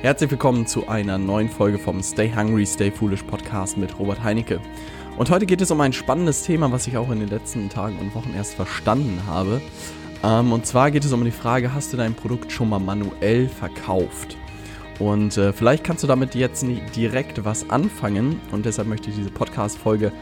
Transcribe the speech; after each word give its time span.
Herzlich 0.00 0.30
willkommen 0.30 0.64
zu 0.64 0.86
einer 0.86 1.18
neuen 1.18 1.48
Folge 1.48 1.76
vom 1.76 2.00
Stay 2.04 2.32
Hungry, 2.32 2.64
Stay 2.64 2.88
Foolish 2.88 3.24
Podcast 3.24 3.76
mit 3.76 3.98
Robert 3.98 4.22
Heinecke. 4.22 4.60
Und 5.16 5.28
heute 5.28 5.44
geht 5.44 5.60
es 5.60 5.72
um 5.72 5.80
ein 5.80 5.92
spannendes 5.92 6.44
Thema, 6.44 6.70
was 6.70 6.86
ich 6.86 6.96
auch 6.96 7.10
in 7.10 7.18
den 7.18 7.28
letzten 7.28 7.68
Tagen 7.68 7.98
und 7.98 8.14
Wochen 8.14 8.32
erst 8.36 8.54
verstanden 8.54 9.20
habe. 9.26 9.60
Ähm, 10.22 10.52
und 10.52 10.66
zwar 10.66 10.92
geht 10.92 11.04
es 11.04 11.12
um 11.12 11.24
die 11.24 11.32
Frage, 11.32 11.74
hast 11.74 11.92
du 11.92 11.96
dein 11.96 12.14
Produkt 12.14 12.52
schon 12.52 12.68
mal 12.68 12.78
manuell 12.78 13.48
verkauft? 13.48 14.36
Und 15.00 15.36
äh, 15.36 15.52
vielleicht 15.52 15.82
kannst 15.82 16.04
du 16.04 16.06
damit 16.06 16.36
jetzt 16.36 16.62
nicht 16.62 16.94
direkt 16.94 17.44
was 17.44 17.68
anfangen 17.68 18.40
und 18.52 18.66
deshalb 18.66 18.86
möchte 18.86 19.10
ich 19.10 19.16
diese 19.16 19.30
Podcast-Folge 19.30 20.12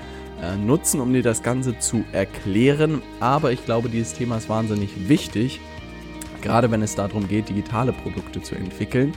äh, 0.42 0.56
nutzen, 0.56 1.00
um 1.00 1.12
dir 1.12 1.22
das 1.22 1.42
Ganze 1.42 1.78
zu 1.78 2.02
erklären. 2.12 3.02
Aber 3.20 3.52
ich 3.52 3.62
glaube, 3.66 3.90
dieses 3.90 4.14
Thema 4.14 4.38
ist 4.38 4.48
wahnsinnig 4.48 5.06
wichtig, 5.10 5.60
gerade 6.40 6.70
wenn 6.70 6.80
es 6.80 6.94
darum 6.94 7.28
geht, 7.28 7.50
digitale 7.50 7.92
Produkte 7.92 8.40
zu 8.40 8.54
entwickeln 8.54 9.12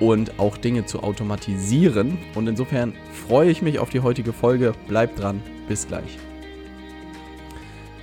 und 0.00 0.38
auch 0.38 0.56
Dinge 0.56 0.86
zu 0.86 1.02
automatisieren. 1.02 2.18
Und 2.34 2.46
insofern 2.46 2.92
freue 3.26 3.50
ich 3.50 3.62
mich 3.62 3.78
auf 3.78 3.90
die 3.90 4.00
heutige 4.00 4.32
Folge. 4.32 4.72
Bleibt 4.86 5.20
dran, 5.20 5.40
bis 5.68 5.86
gleich. 5.86 6.18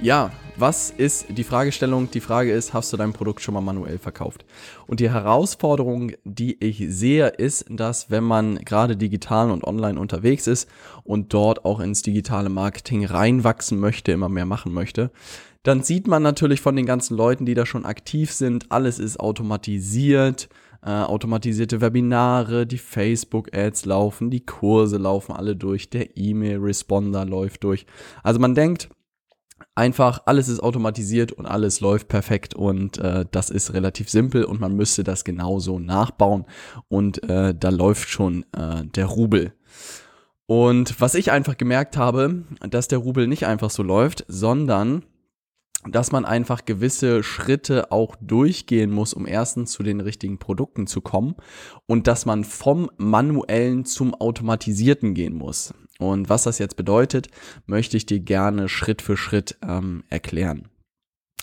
Ja, 0.02 0.32
was 0.58 0.90
ist 0.90 1.26
die 1.30 1.44
Fragestellung? 1.44 2.10
Die 2.12 2.22
Frage 2.22 2.54
ist, 2.54 2.74
hast 2.74 2.94
du 2.94 2.98
dein 2.98 3.12
Produkt 3.12 3.42
schon 3.42 3.54
mal 3.54 3.62
manuell 3.62 3.98
verkauft? 3.98 4.46
Und 4.88 5.00
die 5.00 5.10
Herausforderung, 5.10 6.14
die 6.24 6.64
ich 6.64 6.86
sehe, 6.90 7.28
ist, 7.28 7.66
dass 7.70 8.10
wenn 8.10 8.24
man 8.24 8.58
gerade 8.60 8.96
digital 8.96 9.52
und 9.52 9.66
online 9.66 10.00
unterwegs 10.00 10.48
ist 10.48 10.70
und 11.04 11.34
dort 11.34 11.66
auch 11.66 11.80
ins 11.80 12.04
digitale 12.04 12.50
Marketing 12.50 13.06
reinwachsen 13.06 13.80
möchte, 13.80 14.14
immer 14.14 14.30
mehr 14.30 14.46
machen 14.46 14.72
möchte, 14.74 15.12
dann 15.64 15.82
sieht 15.82 16.08
man 16.08 16.24
natürlich 16.24 16.62
von 16.62 16.76
den 16.76 16.86
ganzen 16.86 17.18
Leuten, 17.18 17.46
die 17.46 17.56
da 17.56 17.66
schon 17.66 17.86
aktiv 17.86 18.32
sind, 18.32 18.72
alles 18.72 19.00
ist 19.00 19.20
automatisiert 19.20 20.48
äh, 20.86 20.92
automatisierte 20.92 21.82
Webinare, 21.82 22.68
die 22.68 22.78
Facebook-Ads 22.78 23.86
laufen, 23.86 24.30
die 24.30 24.46
Kurse 24.46 24.98
laufen 24.98 25.32
alle 25.32 25.56
durch, 25.56 25.90
der 25.90 26.16
E-Mail-Responder 26.16 27.26
läuft 27.26 27.64
durch. 27.64 27.88
Also 28.22 28.40
man 28.40 28.54
denkt, 28.54 28.90
einfach 29.74 30.22
alles 30.26 30.48
ist 30.48 30.60
automatisiert 30.60 31.32
und 31.32 31.48
alles 31.48 31.82
läuft 31.82 32.08
perfekt 32.08 32.54
und 32.54 33.00
äh, 33.00 33.26
das 33.32 33.50
ist 33.50 33.74
relativ 33.74 34.10
simpel 34.10 34.44
und 34.44 34.60
man 34.60 34.76
müsste 34.76 35.04
das 35.04 35.24
genauso 35.24 35.80
nachbauen 35.80 36.46
und 36.88 37.28
äh, 37.28 37.56
da 37.56 37.70
läuft 37.70 38.10
schon 38.10 38.46
äh, 38.56 38.86
der 38.86 39.06
Rubel. 39.08 39.54
Und 40.46 41.02
was 41.02 41.16
ich 41.16 41.32
einfach 41.32 41.58
gemerkt 41.58 41.98
habe, 41.98 42.44
dass 42.70 42.88
der 42.88 43.00
Rubel 43.00 43.26
nicht 43.26 43.48
einfach 43.48 43.72
so 43.72 43.82
läuft, 43.82 44.24
sondern 44.28 45.04
dass 45.88 46.12
man 46.12 46.26
einfach 46.26 46.66
gewisse 46.66 47.24
Schritte 47.24 47.92
auch 47.92 48.16
durchgehen 48.22 48.92
muss, 48.92 49.14
um 49.14 49.28
erstens 49.28 49.72
zu 49.72 49.84
den 49.84 50.00
richtigen 50.00 50.40
Produkten 50.40 50.88
zu 50.88 51.02
kommen 51.02 51.36
und 51.86 52.08
dass 52.08 52.26
man 52.26 52.44
vom 52.44 52.90
manuellen 52.98 53.86
zum 53.86 54.14
automatisierten 54.14 55.14
gehen 55.14 55.36
muss. 55.36 55.74
Und 56.00 56.30
was 56.30 56.44
das 56.44 56.60
jetzt 56.60 56.76
bedeutet, 56.76 57.30
möchte 57.66 57.98
ich 57.98 58.06
dir 58.06 58.20
gerne 58.20 58.68
Schritt 58.68 59.02
für 59.02 59.16
Schritt 59.16 59.58
ähm, 59.62 60.04
erklären. 60.10 60.70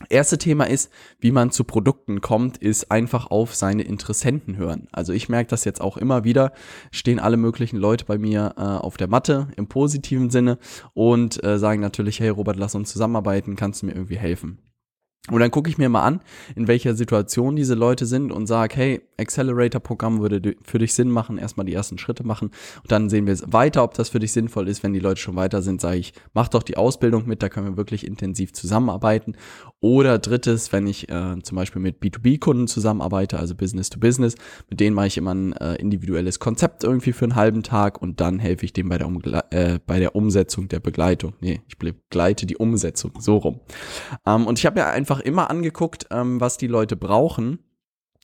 Erste 0.08 0.38
Thema 0.38 0.64
ist, 0.64 0.90
wie 1.20 1.32
man 1.32 1.50
zu 1.50 1.64
Produkten 1.64 2.20
kommt, 2.20 2.56
ist 2.56 2.90
einfach 2.90 3.30
auf 3.30 3.54
seine 3.54 3.82
Interessenten 3.82 4.56
hören. 4.56 4.88
Also 4.90 5.12
ich 5.12 5.28
merke 5.28 5.50
das 5.50 5.64
jetzt 5.64 5.80
auch 5.80 5.96
immer 5.96 6.24
wieder, 6.24 6.52
stehen 6.90 7.20
alle 7.20 7.36
möglichen 7.36 7.76
Leute 7.76 8.04
bei 8.04 8.18
mir 8.18 8.54
äh, 8.56 8.60
auf 8.60 8.96
der 8.96 9.08
Matte 9.08 9.48
im 9.56 9.68
positiven 9.68 10.30
Sinne 10.30 10.58
und 10.94 11.42
äh, 11.44 11.58
sagen 11.58 11.80
natürlich, 11.80 12.20
hey 12.20 12.30
Robert, 12.30 12.56
lass 12.56 12.74
uns 12.74 12.90
zusammenarbeiten, 12.90 13.54
kannst 13.54 13.82
du 13.82 13.86
mir 13.86 13.92
irgendwie 13.92 14.18
helfen? 14.18 14.58
Und 15.30 15.38
dann 15.38 15.52
gucke 15.52 15.70
ich 15.70 15.78
mir 15.78 15.88
mal 15.88 16.02
an, 16.02 16.20
in 16.56 16.66
welcher 16.66 16.96
Situation 16.96 17.54
diese 17.54 17.74
Leute 17.74 18.06
sind 18.06 18.32
und 18.32 18.48
sage, 18.48 18.74
hey, 18.74 19.02
Accelerator-Programm 19.18 20.20
würde 20.20 20.56
für 20.64 20.78
dich 20.78 20.94
Sinn 20.94 21.10
machen, 21.10 21.38
erstmal 21.38 21.64
die 21.64 21.74
ersten 21.74 21.96
Schritte 21.96 22.26
machen 22.26 22.50
und 22.82 22.90
dann 22.90 23.08
sehen 23.08 23.26
wir 23.26 23.38
weiter, 23.46 23.84
ob 23.84 23.94
das 23.94 24.08
für 24.08 24.18
dich 24.18 24.32
sinnvoll 24.32 24.68
ist. 24.68 24.82
Wenn 24.82 24.92
die 24.92 24.98
Leute 24.98 25.20
schon 25.20 25.36
weiter 25.36 25.62
sind, 25.62 25.80
sage 25.80 25.98
ich, 25.98 26.12
mach 26.34 26.48
doch 26.48 26.64
die 26.64 26.76
Ausbildung 26.76 27.26
mit, 27.26 27.42
da 27.42 27.48
können 27.48 27.68
wir 27.68 27.76
wirklich 27.76 28.04
intensiv 28.04 28.52
zusammenarbeiten. 28.52 29.36
Oder 29.80 30.18
drittes, 30.18 30.72
wenn 30.72 30.86
ich 30.86 31.08
äh, 31.08 31.40
zum 31.42 31.56
Beispiel 31.56 31.80
mit 31.80 32.00
B2B-Kunden 32.02 32.66
zusammenarbeite, 32.66 33.38
also 33.38 33.54
Business 33.54 33.90
to 33.90 34.00
Business, 34.00 34.34
mit 34.70 34.80
denen 34.80 34.94
mache 34.94 35.06
ich 35.06 35.18
immer 35.18 35.34
ein 35.34 35.52
äh, 35.52 35.76
individuelles 35.76 36.40
Konzept 36.40 36.84
irgendwie 36.84 37.12
für 37.12 37.24
einen 37.26 37.36
halben 37.36 37.62
Tag 37.62 38.00
und 38.02 38.20
dann 38.20 38.38
helfe 38.38 38.64
ich 38.64 38.72
dem 38.72 38.88
bei 38.88 38.98
der, 38.98 39.06
Umgle 39.06 39.44
äh, 39.50 39.78
bei 39.86 39.98
der 39.98 40.16
Umsetzung 40.16 40.68
der 40.68 40.80
Begleitung. 40.80 41.34
Nee, 41.40 41.62
ich 41.68 41.78
begleite 41.78 42.46
die 42.46 42.56
Umsetzung, 42.56 43.12
so 43.20 43.36
rum. 43.36 43.60
Ähm, 44.26 44.46
und 44.46 44.58
ich 44.58 44.66
habe 44.66 44.80
ja 44.80 44.90
einfach 44.90 45.11
immer 45.20 45.50
angeguckt, 45.50 46.06
ähm, 46.10 46.40
was 46.40 46.56
die 46.56 46.66
Leute 46.66 46.96
brauchen 46.96 47.58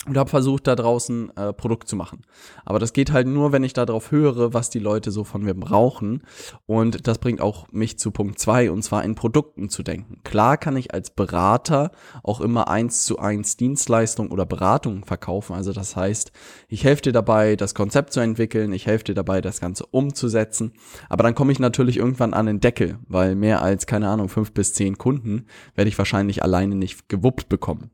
und 0.08 0.16
habe 0.16 0.30
versucht, 0.30 0.66
da 0.66 0.74
draußen 0.74 1.36
äh, 1.36 1.52
Produkt 1.52 1.88
zu 1.88 1.96
machen. 1.96 2.22
Aber 2.64 2.78
das 2.78 2.92
geht 2.92 3.12
halt 3.12 3.26
nur, 3.26 3.52
wenn 3.52 3.62
ich 3.62 3.72
darauf 3.72 4.10
höre, 4.10 4.54
was 4.54 4.70
die 4.70 4.78
Leute 4.78 5.10
so 5.10 5.24
von 5.24 5.42
mir 5.42 5.54
brauchen. 5.54 6.22
Und 6.66 7.06
das 7.06 7.19
bringt 7.19 7.41
auch 7.41 7.66
mich 7.70 7.98
zu 7.98 8.10
Punkt 8.10 8.38
zwei 8.38 8.70
und 8.70 8.82
zwar 8.82 9.04
in 9.04 9.14
Produkten 9.14 9.68
zu 9.68 9.82
denken. 9.82 10.20
Klar 10.24 10.56
kann 10.56 10.76
ich 10.76 10.94
als 10.94 11.10
Berater 11.10 11.91
auch 12.22 12.41
immer 12.41 12.68
eins 12.68 13.04
zu 13.04 13.18
eins 13.18 13.56
Dienstleistung 13.56 14.30
oder 14.30 14.47
Beratung 14.47 15.04
verkaufen. 15.04 15.54
Also 15.54 15.72
das 15.72 15.97
heißt, 15.97 16.32
ich 16.68 16.84
helfe 16.84 17.02
dir 17.02 17.12
dabei, 17.12 17.56
das 17.56 17.74
Konzept 17.74 18.12
zu 18.12 18.20
entwickeln, 18.20 18.72
ich 18.72 18.86
helfe 18.86 19.04
dir 19.04 19.14
dabei, 19.14 19.41
das 19.41 19.60
Ganze 19.60 19.84
umzusetzen. 19.86 20.72
Aber 21.08 21.22
dann 21.22 21.34
komme 21.34 21.52
ich 21.52 21.58
natürlich 21.58 21.98
irgendwann 21.98 22.34
an 22.34 22.47
den 22.47 22.60
Deckel, 22.60 22.98
weil 23.08 23.34
mehr 23.34 23.62
als, 23.62 23.86
keine 23.86 24.08
Ahnung, 24.08 24.28
fünf 24.28 24.52
bis 24.52 24.72
zehn 24.72 24.97
Kunden 24.97 25.47
werde 25.74 25.88
ich 25.88 25.98
wahrscheinlich 25.98 26.42
alleine 26.42 26.74
nicht 26.74 27.08
gewuppt 27.08 27.48
bekommen. 27.48 27.91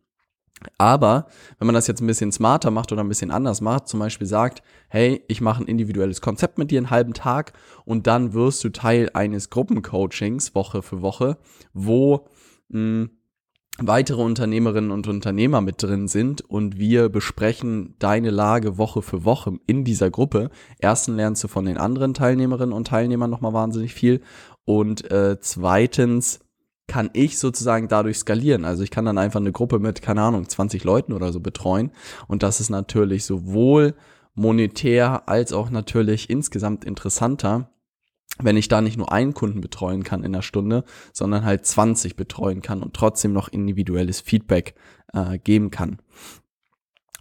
Aber 0.79 1.27
wenn 1.59 1.67
man 1.67 1.75
das 1.75 1.87
jetzt 1.87 2.01
ein 2.01 2.07
bisschen 2.07 2.33
smarter 2.33 2.71
macht 2.71 2.93
oder 2.93 3.03
ein 3.03 3.09
bisschen 3.09 3.31
anders 3.31 3.61
macht, 3.61 3.89
zum 3.89 4.01
Beispiel 4.01 4.27
sagt, 4.27 4.63
hey, 4.89 5.23
ich 5.29 5.41
mache 5.41 5.63
ein 5.63 5.69
individuelles 5.69 6.21
Konzept 6.21 6.59
mit 6.59 6.71
dir 6.71 6.79
einen 6.79 6.91
halben 6.91 7.13
Tag 7.13 7.53
und 7.85 8.07
dann 8.07 8.33
wirst 8.33 8.65
du 8.65 8.71
Teil 8.71 9.11
eines 9.15 9.51
Gruppencoachings 9.51 10.55
Woche 10.55 10.83
für 10.83 11.03
Woche, 11.03 11.39
wo 11.73 12.27
mh, 12.69 12.79
hm, 12.79 13.11
weitere 13.79 14.23
Unternehmerinnen 14.23 14.93
und 14.93 15.09
Unternehmer 15.09 15.61
mit 15.61 15.83
drin 15.83 16.07
sind 16.07 16.43
und 16.43 16.79
wir 16.79 17.09
besprechen 17.09 17.97
deine 17.99 18.31
Lage 18.31 18.79
Woche 18.79 19.03
für 19.03 19.25
Woche 19.25 19.59
in 19.67 19.85
dieser 19.85 20.11
Gruppe. 20.11 20.51
Erstens 20.79 21.17
lernst 21.17 21.43
du 21.43 21.49
von 21.49 21.65
den 21.65 21.77
anderen 21.77 22.15
Teilnehmerinnen 22.15 22.73
und 22.73 22.87
Teilnehmern 22.87 23.31
nochmal 23.31 23.53
wahnsinnig 23.53 23.93
viel 23.93 24.21
und 24.65 25.11
äh, 25.11 25.39
zweitens 25.41 26.44
kann 26.87 27.11
ich 27.13 27.39
sozusagen 27.39 27.89
dadurch 27.89 28.19
skalieren. 28.19 28.65
Also 28.65 28.83
ich 28.83 28.91
kann 28.91 29.05
dann 29.05 29.19
einfach 29.19 29.41
eine 29.41 29.53
Gruppe 29.53 29.79
mit, 29.79 30.03
keine 30.03 30.23
Ahnung, 30.23 30.49
20 30.49 30.85
Leuten 30.85 31.13
oder 31.13 31.33
so 31.33 31.41
betreuen. 31.41 31.91
Und 32.29 32.43
das 32.43 32.61
ist 32.61 32.71
natürlich 32.71 33.25
sowohl 33.25 33.95
monetär 34.35 35.29
als 35.29 35.53
auch 35.53 35.71
natürlich 35.71 36.29
insgesamt 36.29 36.85
interessanter, 36.85 37.71
wenn 38.39 38.57
ich 38.57 38.69
da 38.69 38.81
nicht 38.81 38.99
nur 38.99 39.13
einen 39.13 39.33
Kunden 39.33 39.61
betreuen 39.61 40.03
kann 40.03 40.25
in 40.25 40.33
der 40.33 40.43
Stunde, 40.43 40.85
sondern 41.13 41.45
halt 41.45 41.65
20 41.65 42.17
betreuen 42.17 42.63
kann 42.63 42.83
und 42.83 42.95
trotzdem 42.95 43.33
noch 43.33 43.49
individuelles 43.49 44.21
Feedback 44.21 44.75
äh, 45.13 45.39
geben 45.39 45.71
kann. 45.71 45.99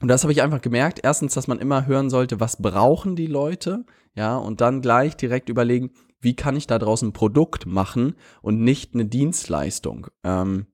Und 0.01 0.07
das 0.09 0.23
habe 0.23 0.33
ich 0.33 0.41
einfach 0.41 0.61
gemerkt. 0.61 0.99
Erstens, 1.03 1.33
dass 1.33 1.47
man 1.47 1.59
immer 1.59 1.85
hören 1.85 2.09
sollte, 2.09 2.39
was 2.39 2.61
brauchen 2.61 3.15
die 3.15 3.27
Leute, 3.27 3.85
ja, 4.15 4.35
und 4.35 4.59
dann 4.59 4.81
gleich 4.81 5.15
direkt 5.15 5.49
überlegen, 5.49 5.91
wie 6.23 6.35
kann 6.35 6.55
ich 6.55 6.67
da 6.67 6.79
draußen 6.79 7.09
ein 7.09 7.13
Produkt 7.13 7.65
machen 7.65 8.15
und 8.41 8.61
nicht 8.61 8.93
eine 8.93 9.05
Dienstleistung. 9.05 10.07
Ähm, 10.23 10.67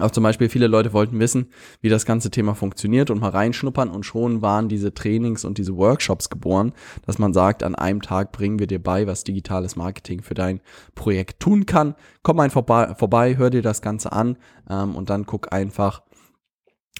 auch 0.00 0.10
zum 0.10 0.24
Beispiel 0.24 0.48
viele 0.48 0.66
Leute 0.66 0.92
wollten 0.92 1.20
wissen, 1.20 1.50
wie 1.80 1.88
das 1.88 2.04
ganze 2.04 2.28
Thema 2.30 2.56
funktioniert 2.56 3.10
und 3.10 3.20
mal 3.20 3.30
reinschnuppern 3.30 3.90
und 3.90 4.02
schon 4.02 4.42
waren 4.42 4.68
diese 4.68 4.92
Trainings 4.92 5.44
und 5.44 5.56
diese 5.56 5.76
Workshops 5.76 6.30
geboren, 6.30 6.72
dass 7.06 7.18
man 7.20 7.32
sagt, 7.32 7.62
an 7.62 7.76
einem 7.76 8.02
Tag 8.02 8.32
bringen 8.32 8.58
wir 8.58 8.66
dir 8.66 8.82
bei, 8.82 9.06
was 9.06 9.22
digitales 9.22 9.76
Marketing 9.76 10.22
für 10.22 10.34
dein 10.34 10.60
Projekt 10.96 11.38
tun 11.38 11.64
kann. 11.64 11.94
Komm 12.24 12.40
einfach 12.40 12.54
vorbei, 12.54 12.94
vorbei 12.96 13.36
hör 13.36 13.50
dir 13.50 13.62
das 13.62 13.82
Ganze 13.82 14.10
an 14.10 14.36
ähm, 14.68 14.96
und 14.96 15.10
dann 15.10 15.26
guck 15.26 15.52
einfach, 15.52 16.02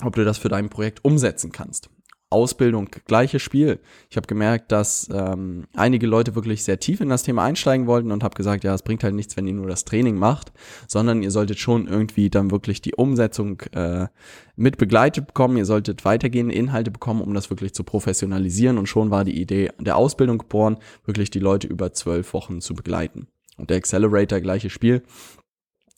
ob 0.03 0.15
du 0.15 0.25
das 0.25 0.39
für 0.39 0.49
dein 0.49 0.69
Projekt 0.69 1.05
umsetzen 1.05 1.51
kannst. 1.51 1.91
Ausbildung, 2.35 2.91
gleiches 3.07 3.41
Spiel. 3.41 3.79
Ich 4.11 4.17
habe 4.17 4.27
gemerkt, 4.27 4.73
dass 4.73 5.09
ähm, 5.11 5.65
einige 5.75 6.07
Leute 6.07 6.35
wirklich 6.35 6.65
sehr 6.65 6.81
tief 6.81 7.01
in 7.01 7.09
das 7.09 7.23
Thema 7.23 7.45
einsteigen 7.45 7.87
wollten 7.87 8.13
und 8.13 8.23
habe 8.23 8.35
gesagt, 8.35 8.65
ja, 8.65 8.75
es 8.75 8.83
bringt 8.83 9.05
halt 9.05 9.15
nichts, 9.15 9.37
wenn 9.37 9.47
ihr 9.47 9.55
nur 9.55 9.69
das 9.69 9.85
Training 9.85 10.17
macht, 10.17 10.53
sondern 10.89 11.23
ihr 11.23 11.31
solltet 11.31 11.59
schon 11.59 11.87
irgendwie 11.87 12.29
dann 12.29 12.51
wirklich 12.51 12.83
die 12.83 12.95
Umsetzung 12.95 13.61
äh, 13.73 14.09
mit 14.57 14.77
begleitet 14.77 15.29
bekommen. 15.29 15.57
Ihr 15.57 15.65
solltet 15.65 16.05
weitergehende 16.05 16.55
Inhalte 16.55 16.91
bekommen, 16.91 17.23
um 17.23 17.33
das 17.33 17.51
wirklich 17.51 17.73
zu 17.73 17.85
professionalisieren. 17.85 18.79
Und 18.79 18.89
schon 18.89 19.11
war 19.11 19.25
die 19.25 19.41
Idee 19.41 19.71
der 19.79 19.97
Ausbildung 19.97 20.39
geboren, 20.39 20.79
wirklich 21.05 21.31
die 21.31 21.39
Leute 21.39 21.69
über 21.69 21.93
zwölf 21.93 22.35
Wochen 22.35 22.61
zu 22.61 22.75
begleiten. 22.75 23.29
Und 23.57 23.71
der 23.71 23.77
Accelerator, 23.77 24.41
gleiches 24.41 24.73
Spiel. 24.73 25.03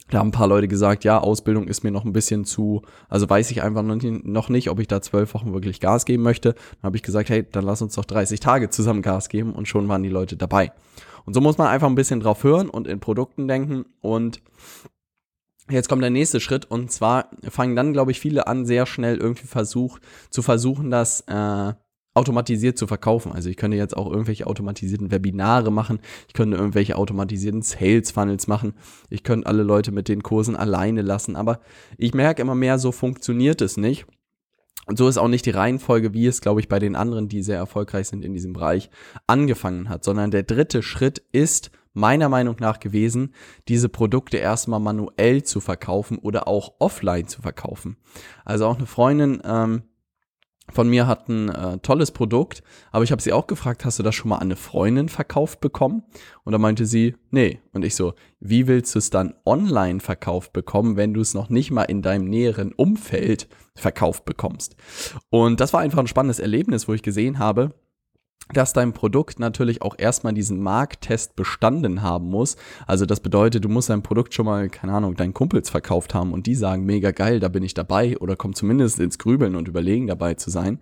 Da 0.09 0.19
haben 0.19 0.29
ein 0.29 0.33
paar 0.33 0.47
Leute 0.47 0.69
gesagt, 0.69 1.05
ja, 1.05 1.19
Ausbildung 1.19 1.67
ist 1.67 1.83
mir 1.83 1.91
noch 1.91 2.05
ein 2.05 2.13
bisschen 2.13 2.45
zu, 2.45 2.83
also 3.09 3.29
weiß 3.29 3.51
ich 3.51 3.63
einfach 3.63 3.83
noch 3.83 4.49
nicht, 4.49 4.71
ob 4.71 4.79
ich 4.79 4.87
da 4.87 5.03
zwölf 5.03 5.35
Wochen 5.35 5.53
wirklich 5.53 5.81
Gas 5.81 6.05
geben 6.05 6.23
möchte. 6.23 6.53
Dann 6.53 6.85
habe 6.85 6.97
ich 6.97 7.03
gesagt, 7.03 7.29
hey, 7.29 7.45
dann 7.51 7.65
lass 7.65 7.83
uns 7.83 7.95
doch 7.95 8.05
30 8.05 8.39
Tage 8.39 8.71
zusammen 8.71 9.03
Gas 9.03 9.29
geben 9.29 9.53
und 9.53 9.67
schon 9.67 9.89
waren 9.89 10.03
die 10.03 10.09
Leute 10.09 10.37
dabei. 10.37 10.73
Und 11.25 11.35
so 11.35 11.41
muss 11.41 11.59
man 11.59 11.67
einfach 11.67 11.89
ein 11.89 11.97
bisschen 11.97 12.21
drauf 12.21 12.45
hören 12.45 12.71
und 12.71 12.87
in 12.87 13.01
Produkten 13.01 13.49
denken 13.49 13.85
und 14.01 14.41
Jetzt 15.69 15.89
kommt 15.89 16.03
der 16.03 16.11
nächste 16.11 16.39
Schritt 16.39 16.65
und 16.65 16.93
zwar 16.93 17.29
fangen 17.49 17.75
dann, 17.75 17.93
glaube 17.93 18.13
ich, 18.13 18.21
viele 18.21 18.47
an, 18.47 18.67
sehr 18.67 18.87
schnell 18.87 19.17
irgendwie 19.17 19.49
versucht, 19.49 20.01
zu 20.31 20.43
versuchen, 20.43 20.93
das 20.93 21.23
äh, 21.23 21.73
automatisiert 22.17 22.79
zu 22.79 22.87
verkaufen. 22.87 23.33
Also 23.33 23.49
ich 23.49 23.57
könnte 23.57 23.77
jetzt 23.77 23.97
auch 23.97 24.11
irgendwelche 24.11 24.47
automatisierten 24.47 25.11
Webinare 25.11 25.71
machen, 25.71 26.01
ich 26.29 26.35
könnte 26.35 26.57
irgendwelche 26.57 26.97
automatisierten 26.97 27.63
Sales 27.63 28.11
Funnels 28.11 28.47
machen, 28.47 28.75
ich 29.11 29.23
könnte 29.23 29.47
alle 29.47 29.63
Leute 29.63 29.93
mit 29.93 30.09
den 30.09 30.23
Kursen 30.23 30.57
alleine 30.57 31.03
lassen, 31.03 31.37
aber 31.37 31.61
ich 31.99 32.15
merke 32.15 32.43
immer 32.43 32.55
mehr, 32.55 32.79
so 32.79 32.93
funktioniert 32.93 33.61
es 33.61 33.77
nicht. 33.77 34.07
Und 34.87 34.99
so 34.99 35.09
ist 35.09 35.19
auch 35.19 35.29
nicht 35.29 35.47
die 35.47 35.51
Reihenfolge, 35.51 36.15
wie 36.15 36.27
es, 36.27 36.41
glaube 36.41 36.61
ich, 36.61 36.69
bei 36.69 36.79
den 36.79 36.95
anderen, 36.95 37.29
die 37.29 37.43
sehr 37.43 37.57
erfolgreich 37.57 38.07
sind 38.07 38.25
in 38.25 38.33
diesem 38.33 38.53
Bereich, 38.53 38.89
angefangen 39.27 39.89
hat, 39.89 40.05
sondern 40.05 40.31
der 40.31 40.45
dritte 40.45 40.83
Schritt 40.83 41.23
ist 41.33 41.73
meiner 41.93 42.29
Meinung 42.29 42.57
nach 42.61 42.79
gewesen, 42.79 43.35
diese 43.69 43.89
Produkte 43.89 44.37
erstmal 44.37 44.81
manuell 44.81 45.43
zu 45.43 45.61
verkaufen 45.61 46.19
oder 46.19 46.47
auch 46.47 46.75
offline 46.79 47.27
zu 47.27 47.43
verkaufen. 47.43 47.97
Also 48.45 48.67
auch 48.67 48.77
eine 48.77 48.87
Freundin, 48.87 49.43
ähm, 49.45 49.83
von 50.71 50.89
mir 50.89 51.07
hat 51.07 51.29
ein 51.29 51.49
äh, 51.49 51.79
tolles 51.79 52.11
Produkt, 52.11 52.63
aber 52.91 53.05
ich 53.05 53.13
habe 53.13 53.23
sie 53.23 53.33
auch 53.33 53.47
gefragt, 53.47 53.85
hast 53.85 53.99
du 53.99 54.03
das 54.03 54.15
schon 54.15 54.29
mal 54.29 54.37
an 54.37 54.49
eine 54.49 54.57
Freundin 54.57 55.09
verkauft 55.09 55.61
bekommen? 55.61 56.03
Und 56.45 56.53
da 56.53 56.59
meinte 56.59 56.87
sie, 56.87 57.15
nee. 57.31 57.61
Und 57.73 57.85
ich 57.85 57.95
so, 57.95 58.15
wie 58.41 58.67
willst 58.67 58.95
du 58.95 58.99
es 58.99 59.11
dann 59.11 59.35
online 59.45 60.01
verkauft 60.01 60.53
bekommen, 60.53 60.97
wenn 60.97 61.15
du 61.15 61.21
es 61.21 61.35
noch 61.35 61.49
nicht 61.49 61.71
mal 61.71 61.85
in 61.85 62.03
deinem 62.03 62.29
näheren 62.29 62.73
Umfeld 62.73 63.49
verkauft 63.75 64.25
bekommst? 64.25 64.77
Und 65.31 65.61
das 65.61 65.73
war 65.73 65.81
einfach 65.81 65.99
ein 65.99 66.09
spannendes 66.09 66.41
Erlebnis, 66.41 66.89
wo 66.89 66.95
ich 66.95 67.03
gesehen 67.03 67.39
habe, 67.39 67.75
dass 68.53 68.73
dein 68.73 68.93
Produkt 68.93 69.41
natürlich 69.41 69.83
auch 69.83 69.97
erstmal 69.99 70.33
diesen 70.33 70.61
Markttest 70.61 71.35
bestanden 71.35 72.03
haben 72.03 72.29
muss. 72.29 72.57
Also 72.87 73.05
das 73.05 73.21
bedeutet, 73.21 73.65
du 73.65 73.69
musst 73.69 73.91
dein 73.91 74.03
Produkt 74.03 74.35
schon 74.35 74.47
mal, 74.47 74.69
keine 74.69 74.93
Ahnung, 74.93 75.17
deinen 75.17 75.35
Kumpels 75.35 75.69
verkauft 75.69 76.15
haben 76.15 76.33
und 76.33 76.47
die 76.47 76.55
sagen, 76.55 76.85
mega 76.85 77.11
geil, 77.11 77.41
da 77.41 77.49
bin 77.49 77.65
ich 77.65 77.75
dabei 77.75 78.17
oder 78.19 78.37
kommt 78.37 78.57
zumindest 78.57 79.01
ins 79.01 79.19
Grübeln 79.19 79.57
und 79.57 79.67
Überlegen 79.67 80.07
dabei 80.07 80.35
zu 80.35 80.51
sein. 80.51 80.81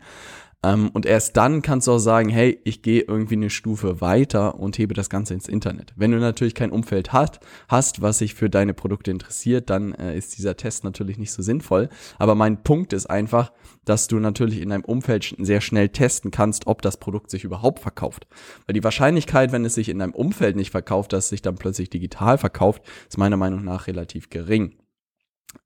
Ähm, 0.64 0.90
und 0.92 1.04
erst 1.04 1.36
dann 1.36 1.60
kannst 1.60 1.86
du 1.86 1.92
auch 1.92 1.98
sagen, 1.98 2.30
hey, 2.30 2.58
ich 2.64 2.80
gehe 2.80 3.02
irgendwie 3.02 3.34
eine 3.34 3.50
Stufe 3.50 4.00
weiter 4.00 4.58
und 4.58 4.78
hebe 4.78 4.94
das 4.94 5.10
Ganze 5.10 5.34
ins 5.34 5.46
Internet. 5.46 5.92
Wenn 5.96 6.10
du 6.10 6.18
natürlich 6.18 6.54
kein 6.54 6.70
Umfeld 6.70 7.12
hast, 7.12 7.40
hast 7.68 8.00
was 8.00 8.18
sich 8.18 8.34
für 8.34 8.48
deine 8.48 8.72
Produkte 8.72 9.10
interessiert, 9.10 9.68
dann 9.68 9.92
äh, 9.92 10.16
ist 10.16 10.38
dieser 10.38 10.56
Test 10.56 10.82
natürlich 10.82 11.18
nicht 11.18 11.32
so 11.32 11.42
sinnvoll. 11.42 11.90
Aber 12.18 12.34
mein 12.34 12.62
Punkt 12.62 12.94
ist 12.94 13.06
einfach, 13.06 13.52
dass 13.84 14.08
du 14.08 14.18
natürlich 14.18 14.62
in 14.62 14.70
deinem 14.70 14.84
Umfeld 14.84 15.34
sehr 15.38 15.60
schnell 15.60 15.90
testen 15.90 16.30
kannst, 16.30 16.66
ob 16.66 16.80
das 16.80 16.96
Produkt 16.96 17.30
sich 17.30 17.44
überhaupt 17.44 17.80
verkauft. 17.80 18.26
Weil 18.66 18.72
die 18.72 18.84
Wahrscheinlichkeit, 18.84 19.52
wenn 19.52 19.66
es 19.66 19.74
sich 19.74 19.90
in 19.90 19.98
deinem 19.98 20.14
Umfeld 20.14 20.56
nicht 20.56 20.70
verkauft, 20.70 21.12
dass 21.12 21.24
es 21.24 21.30
sich 21.30 21.42
dann 21.42 21.56
plötzlich 21.56 21.90
digital 21.90 22.38
verkauft, 22.38 22.82
ist 23.08 23.18
meiner 23.18 23.36
Meinung 23.36 23.64
nach 23.64 23.86
relativ 23.86 24.30
gering. 24.30 24.76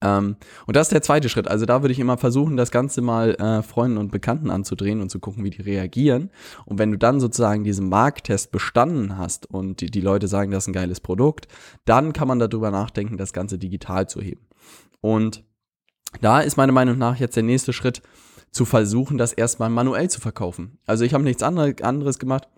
Ähm, 0.01 0.37
und 0.67 0.77
das 0.77 0.89
ist 0.89 0.93
der 0.93 1.03
zweite 1.03 1.29
Schritt. 1.29 1.49
Also 1.49 1.67
da 1.67 1.83
würde 1.83 1.93
ich 1.93 1.99
immer 1.99 2.19
versuchen, 2.19 2.57
das 2.57 2.71
Ganze 2.71 3.01
mal 3.01 3.35
äh, 3.35 3.63
Freunden 3.63 3.99
und 3.99 4.11
Bekannten 4.11 4.51
anzudrehen 4.51 5.01
und 5.01 5.11
zu 5.11 5.19
gucken, 5.19 5.45
wie 5.45 5.51
die 5.51 5.63
reagieren. 5.63 6.31
Und 6.65 6.79
wenn 6.79 6.91
du 6.91 6.99
dann 6.99 7.21
sozusagen 7.21 7.65
diesen 7.65 7.89
Markttest 7.89 8.53
bestanden 8.53 9.19
hast 9.19 9.47
und 9.47 9.81
die, 9.81 9.87
die 9.87 10.01
Leute 10.01 10.29
sagen, 10.29 10.51
das 10.51 10.65
ist 10.65 10.69
ein 10.69 10.73
geiles 10.73 11.01
Produkt, 11.01 11.49
dann 11.85 12.13
kann 12.13 12.29
man 12.29 12.39
darüber 12.39 12.71
nachdenken, 12.71 13.17
das 13.17 13.33
Ganze 13.33 13.59
digital 13.59 14.09
zu 14.09 14.21
heben. 14.21 14.47
Und 15.01 15.45
da 16.21 16.41
ist 16.41 16.57
meiner 16.57 16.73
Meinung 16.73 16.99
nach 16.99 17.17
jetzt 17.17 17.37
der 17.37 17.43
nächste 17.43 17.73
Schritt, 17.73 18.03
zu 18.51 18.65
versuchen, 18.65 19.19
das 19.19 19.35
erstmal 19.35 19.69
manuell 19.69 20.09
zu 20.09 20.21
verkaufen. 20.21 20.79
Also 20.87 21.05
ich 21.05 21.13
habe 21.13 21.23
nichts 21.23 21.43
anderes 21.43 22.19
gemacht 22.19 22.49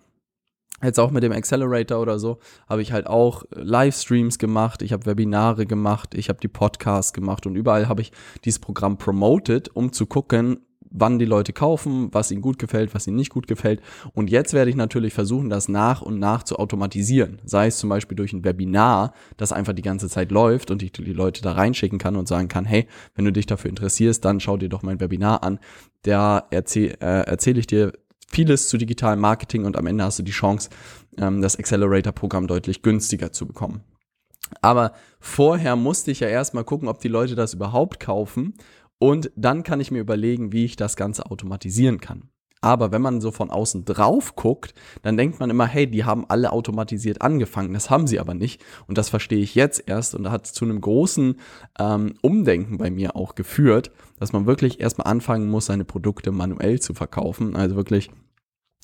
Jetzt 0.83 0.99
auch 0.99 1.11
mit 1.11 1.23
dem 1.23 1.31
Accelerator 1.31 1.99
oder 1.99 2.19
so 2.19 2.39
habe 2.67 2.81
ich 2.81 2.91
halt 2.91 3.07
auch 3.07 3.43
Livestreams 3.51 4.39
gemacht, 4.39 4.81
ich 4.81 4.93
habe 4.93 5.05
Webinare 5.05 5.65
gemacht, 5.65 6.15
ich 6.15 6.29
habe 6.29 6.39
die 6.39 6.47
Podcasts 6.47 7.13
gemacht 7.13 7.45
und 7.45 7.55
überall 7.55 7.87
habe 7.87 8.01
ich 8.01 8.11
dieses 8.45 8.59
Programm 8.59 8.97
promoted, 8.97 9.69
um 9.75 9.91
zu 9.91 10.05
gucken, 10.05 10.59
wann 10.91 11.19
die 11.19 11.25
Leute 11.25 11.53
kaufen, 11.53 12.09
was 12.11 12.31
ihnen 12.31 12.41
gut 12.41 12.59
gefällt, 12.59 12.93
was 12.93 13.07
ihnen 13.07 13.15
nicht 13.15 13.31
gut 13.31 13.47
gefällt. 13.47 13.81
Und 14.13 14.29
jetzt 14.29 14.53
werde 14.53 14.69
ich 14.69 14.75
natürlich 14.75 15.13
versuchen, 15.13 15.49
das 15.49 15.69
nach 15.69 16.01
und 16.01 16.19
nach 16.19 16.43
zu 16.43 16.57
automatisieren. 16.57 17.39
Sei 17.45 17.67
es 17.67 17.77
zum 17.77 17.89
Beispiel 17.89 18.17
durch 18.17 18.33
ein 18.33 18.43
Webinar, 18.43 19.13
das 19.37 19.53
einfach 19.53 19.73
die 19.73 19.81
ganze 19.81 20.09
Zeit 20.09 20.31
läuft 20.31 20.69
und 20.69 20.83
ich 20.83 20.91
die 20.91 21.13
Leute 21.13 21.41
da 21.41 21.53
reinschicken 21.53 21.97
kann 21.97 22.15
und 22.15 22.27
sagen 22.27 22.49
kann, 22.49 22.65
hey, 22.65 22.87
wenn 23.15 23.25
du 23.25 23.31
dich 23.31 23.45
dafür 23.45 23.69
interessierst, 23.69 24.23
dann 24.25 24.39
schau 24.39 24.57
dir 24.57 24.69
doch 24.69 24.83
mein 24.83 24.99
Webinar 24.99 25.43
an. 25.43 25.59
Da 26.03 26.43
erzähle 26.51 26.93
äh, 26.99 27.23
erzähl 27.25 27.57
ich 27.57 27.67
dir 27.67 27.93
vieles 28.31 28.67
zu 28.67 28.77
digitalem 28.77 29.19
Marketing 29.19 29.65
und 29.65 29.77
am 29.77 29.87
Ende 29.87 30.03
hast 30.03 30.19
du 30.19 30.23
die 30.23 30.31
Chance, 30.31 30.69
ähm, 31.17 31.41
das 31.41 31.57
Accelerator-Programm 31.57 32.47
deutlich 32.47 32.81
günstiger 32.81 33.31
zu 33.31 33.45
bekommen. 33.45 33.83
Aber 34.61 34.93
vorher 35.19 35.75
musste 35.75 36.11
ich 36.11 36.19
ja 36.19 36.27
erstmal 36.27 36.63
gucken, 36.63 36.87
ob 36.87 36.99
die 36.99 37.07
Leute 37.07 37.35
das 37.35 37.53
überhaupt 37.53 37.99
kaufen 37.99 38.53
und 38.99 39.31
dann 39.35 39.63
kann 39.63 39.79
ich 39.79 39.91
mir 39.91 39.99
überlegen, 39.99 40.51
wie 40.51 40.65
ich 40.65 40.75
das 40.75 40.95
Ganze 40.95 41.25
automatisieren 41.25 41.99
kann. 41.99 42.29
Aber 42.61 42.91
wenn 42.91 43.01
man 43.01 43.21
so 43.21 43.31
von 43.31 43.49
außen 43.49 43.85
drauf 43.85 44.35
guckt, 44.35 44.75
dann 45.01 45.17
denkt 45.17 45.39
man 45.39 45.49
immer, 45.49 45.65
hey, 45.65 45.89
die 45.89 46.05
haben 46.05 46.25
alle 46.29 46.51
automatisiert 46.51 47.21
angefangen. 47.21 47.73
Das 47.73 47.89
haben 47.89 48.05
sie 48.05 48.19
aber 48.19 48.35
nicht. 48.35 48.63
Und 48.87 48.99
das 48.99 49.09
verstehe 49.09 49.41
ich 49.41 49.55
jetzt 49.55 49.83
erst. 49.87 50.13
Und 50.13 50.23
da 50.23 50.31
hat 50.31 50.45
es 50.45 50.53
zu 50.53 50.65
einem 50.65 50.79
großen 50.79 51.39
ähm, 51.79 52.13
Umdenken 52.21 52.77
bei 52.77 52.91
mir 52.91 53.15
auch 53.15 53.33
geführt, 53.33 53.91
dass 54.19 54.31
man 54.31 54.45
wirklich 54.45 54.79
erstmal 54.79 55.07
anfangen 55.07 55.49
muss, 55.49 55.65
seine 55.65 55.85
Produkte 55.85 56.31
manuell 56.31 56.79
zu 56.79 56.93
verkaufen. 56.93 57.55
Also 57.55 57.75
wirklich 57.75 58.11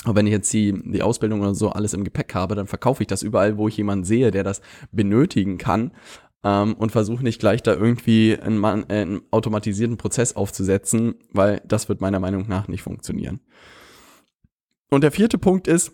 aber 0.03 0.15
wenn 0.15 0.27
ich 0.27 0.31
jetzt 0.31 0.53
die, 0.53 0.73
die 0.85 1.01
Ausbildung 1.01 1.41
oder 1.41 1.56
so 1.56 1.69
alles 1.69 1.94
im 1.94 2.03
Gepäck 2.03 2.33
habe, 2.35 2.56
dann 2.56 2.68
verkaufe 2.68 3.03
ich 3.03 3.07
das 3.07 3.23
überall, 3.23 3.57
wo 3.57 3.68
ich 3.68 3.77
jemanden 3.77 4.06
sehe, 4.06 4.31
der 4.31 4.44
das 4.44 4.62
benötigen 4.91 5.57
kann 5.57 5.91
ähm, 6.43 6.73
und 6.75 6.91
versuche 6.91 7.23
nicht 7.23 7.39
gleich 7.39 7.63
da 7.63 7.73
irgendwie 7.73 8.37
einen, 8.39 8.63
äh, 8.63 9.01
einen 9.01 9.21
automatisierten 9.31 9.97
Prozess 9.97 10.35
aufzusetzen, 10.35 11.15
weil 11.31 11.61
das 11.65 11.89
wird 11.89 12.01
meiner 12.01 12.19
Meinung 12.19 12.47
nach 12.47 12.67
nicht 12.67 12.83
funktionieren. 12.83 13.39
Und 14.89 15.03
der 15.03 15.11
vierte 15.11 15.37
Punkt 15.37 15.67
ist, 15.67 15.91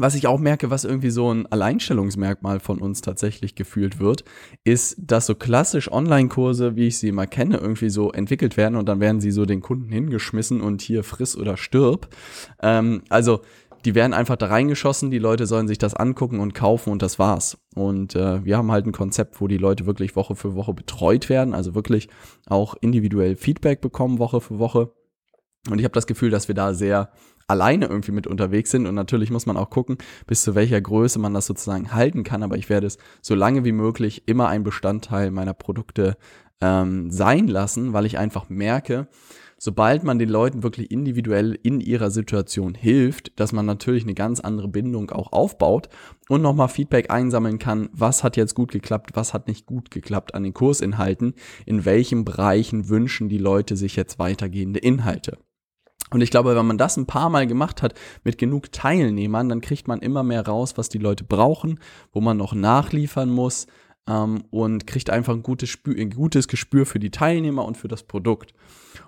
was 0.00 0.14
ich 0.14 0.26
auch 0.26 0.38
merke, 0.38 0.70
was 0.70 0.84
irgendwie 0.84 1.10
so 1.10 1.32
ein 1.32 1.46
Alleinstellungsmerkmal 1.46 2.60
von 2.60 2.78
uns 2.78 3.00
tatsächlich 3.00 3.54
gefühlt 3.54 3.98
wird, 3.98 4.24
ist, 4.62 4.96
dass 4.98 5.26
so 5.26 5.34
klassisch 5.34 5.90
Online-Kurse, 5.90 6.76
wie 6.76 6.86
ich 6.86 6.98
sie 6.98 7.08
immer 7.08 7.26
kenne, 7.26 7.56
irgendwie 7.56 7.90
so 7.90 8.12
entwickelt 8.12 8.56
werden 8.56 8.76
und 8.76 8.88
dann 8.88 9.00
werden 9.00 9.20
sie 9.20 9.30
so 9.30 9.44
den 9.44 9.60
Kunden 9.60 9.90
hingeschmissen 9.90 10.60
und 10.60 10.82
hier 10.82 11.02
friss 11.02 11.36
oder 11.36 11.56
stirb. 11.56 12.08
Ähm, 12.62 13.02
also 13.08 13.40
die 13.84 13.94
werden 13.94 14.12
einfach 14.12 14.36
da 14.36 14.46
reingeschossen, 14.46 15.10
die 15.10 15.18
Leute 15.18 15.46
sollen 15.46 15.68
sich 15.68 15.78
das 15.78 15.94
angucken 15.94 16.40
und 16.40 16.54
kaufen 16.54 16.90
und 16.90 17.02
das 17.02 17.18
war's. 17.18 17.58
Und 17.74 18.14
äh, 18.16 18.44
wir 18.44 18.56
haben 18.56 18.72
halt 18.72 18.86
ein 18.86 18.92
Konzept, 18.92 19.40
wo 19.40 19.46
die 19.46 19.58
Leute 19.58 19.86
wirklich 19.86 20.16
Woche 20.16 20.34
für 20.34 20.54
Woche 20.54 20.74
betreut 20.74 21.28
werden, 21.28 21.54
also 21.54 21.74
wirklich 21.74 22.08
auch 22.46 22.74
individuell 22.80 23.36
Feedback 23.36 23.80
bekommen 23.80 24.18
Woche 24.18 24.40
für 24.40 24.58
Woche. 24.58 24.92
Und 25.70 25.78
ich 25.78 25.84
habe 25.84 25.94
das 25.94 26.06
Gefühl, 26.06 26.30
dass 26.30 26.48
wir 26.48 26.54
da 26.54 26.74
sehr 26.74 27.10
alleine 27.46 27.86
irgendwie 27.86 28.12
mit 28.12 28.26
unterwegs 28.26 28.70
sind. 28.70 28.86
Und 28.86 28.94
natürlich 28.94 29.30
muss 29.30 29.46
man 29.46 29.56
auch 29.56 29.70
gucken, 29.70 29.98
bis 30.26 30.42
zu 30.42 30.54
welcher 30.54 30.80
Größe 30.80 31.18
man 31.18 31.34
das 31.34 31.46
sozusagen 31.46 31.92
halten 31.92 32.22
kann. 32.22 32.42
Aber 32.42 32.56
ich 32.56 32.68
werde 32.68 32.86
es 32.86 32.98
so 33.22 33.34
lange 33.34 33.64
wie 33.64 33.72
möglich 33.72 34.24
immer 34.26 34.48
ein 34.48 34.62
Bestandteil 34.62 35.30
meiner 35.30 35.54
Produkte 35.54 36.16
ähm, 36.60 37.10
sein 37.10 37.48
lassen, 37.48 37.92
weil 37.92 38.06
ich 38.06 38.18
einfach 38.18 38.48
merke, 38.48 39.08
sobald 39.58 40.04
man 40.04 40.18
den 40.18 40.28
Leuten 40.28 40.62
wirklich 40.62 40.90
individuell 40.90 41.58
in 41.62 41.80
ihrer 41.80 42.10
Situation 42.10 42.74
hilft, 42.74 43.38
dass 43.38 43.52
man 43.52 43.66
natürlich 43.66 44.04
eine 44.04 44.14
ganz 44.14 44.40
andere 44.40 44.68
Bindung 44.68 45.10
auch 45.10 45.32
aufbaut 45.32 45.88
und 46.28 46.42
nochmal 46.42 46.68
Feedback 46.68 47.10
einsammeln 47.10 47.58
kann, 47.58 47.90
was 47.92 48.24
hat 48.24 48.36
jetzt 48.36 48.54
gut 48.54 48.70
geklappt, 48.70 49.10
was 49.14 49.34
hat 49.34 49.48
nicht 49.48 49.66
gut 49.66 49.90
geklappt 49.90 50.34
an 50.34 50.44
den 50.44 50.54
Kursinhalten, 50.54 51.34
in 51.66 51.84
welchen 51.84 52.24
Bereichen 52.24 52.88
wünschen 52.88 53.28
die 53.28 53.38
Leute 53.38 53.76
sich 53.76 53.96
jetzt 53.96 54.18
weitergehende 54.18 54.78
Inhalte. 54.78 55.38
Und 56.10 56.22
ich 56.22 56.30
glaube, 56.30 56.56
wenn 56.56 56.66
man 56.66 56.78
das 56.78 56.96
ein 56.96 57.06
paar 57.06 57.28
Mal 57.28 57.46
gemacht 57.46 57.82
hat 57.82 57.94
mit 58.24 58.38
genug 58.38 58.72
Teilnehmern, 58.72 59.48
dann 59.48 59.60
kriegt 59.60 59.88
man 59.88 60.00
immer 60.00 60.22
mehr 60.22 60.46
raus, 60.46 60.78
was 60.78 60.88
die 60.88 60.98
Leute 60.98 61.24
brauchen, 61.24 61.80
wo 62.12 62.20
man 62.20 62.36
noch 62.36 62.54
nachliefern 62.54 63.28
muss 63.28 63.66
ähm, 64.08 64.44
und 64.50 64.86
kriegt 64.86 65.10
einfach 65.10 65.34
ein 65.34 65.42
gutes, 65.42 65.68
Spür, 65.68 65.96
ein 65.96 66.10
gutes 66.10 66.48
Gespür 66.48 66.86
für 66.86 66.98
die 66.98 67.10
Teilnehmer 67.10 67.64
und 67.64 67.76
für 67.76 67.88
das 67.88 68.02
Produkt. 68.02 68.54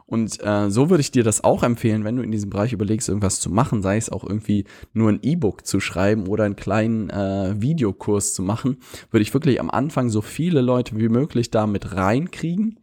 Und 0.07 0.42
äh, 0.45 0.71
so 0.71 0.90
würde 0.90 1.00
ich 1.00 1.11
dir 1.11 1.25
das 1.25 1.42
auch 1.42 1.62
empfehlen, 1.62 2.04
wenn 2.04 2.16
du 2.16 2.23
in 2.23 2.33
diesem 2.33 2.50
Bereich 2.50 2.73
überlegst, 2.73 3.09
irgendwas 3.09 3.40
zu 3.40 3.50
machen, 3.50 3.83
sei 3.83 3.97
es 3.97 4.11
auch 4.11 4.25
irgendwie 4.25 4.64
nur 4.92 5.09
ein 5.09 5.21
E-Book 5.23 5.66
zu 5.66 5.80
schreiben 5.80 6.26
oder 6.26 6.45
einen 6.45 6.57
kleinen 6.57 7.11
äh, 7.11 7.61
Videokurs 7.61 8.35
zu 8.35 8.42
machen, 8.42 8.78
würde 9.11 9.23
ich 9.23 9.33
wirklich 9.33 9.61
am 9.61 9.71
Anfang 9.71 10.11
so 10.11 10.21
viele 10.21 10.61
Leute 10.61 10.97
wie 10.97 11.09
möglich 11.09 11.50
da 11.50 11.66
mit 11.66 11.95
reinkriegen 11.95 12.78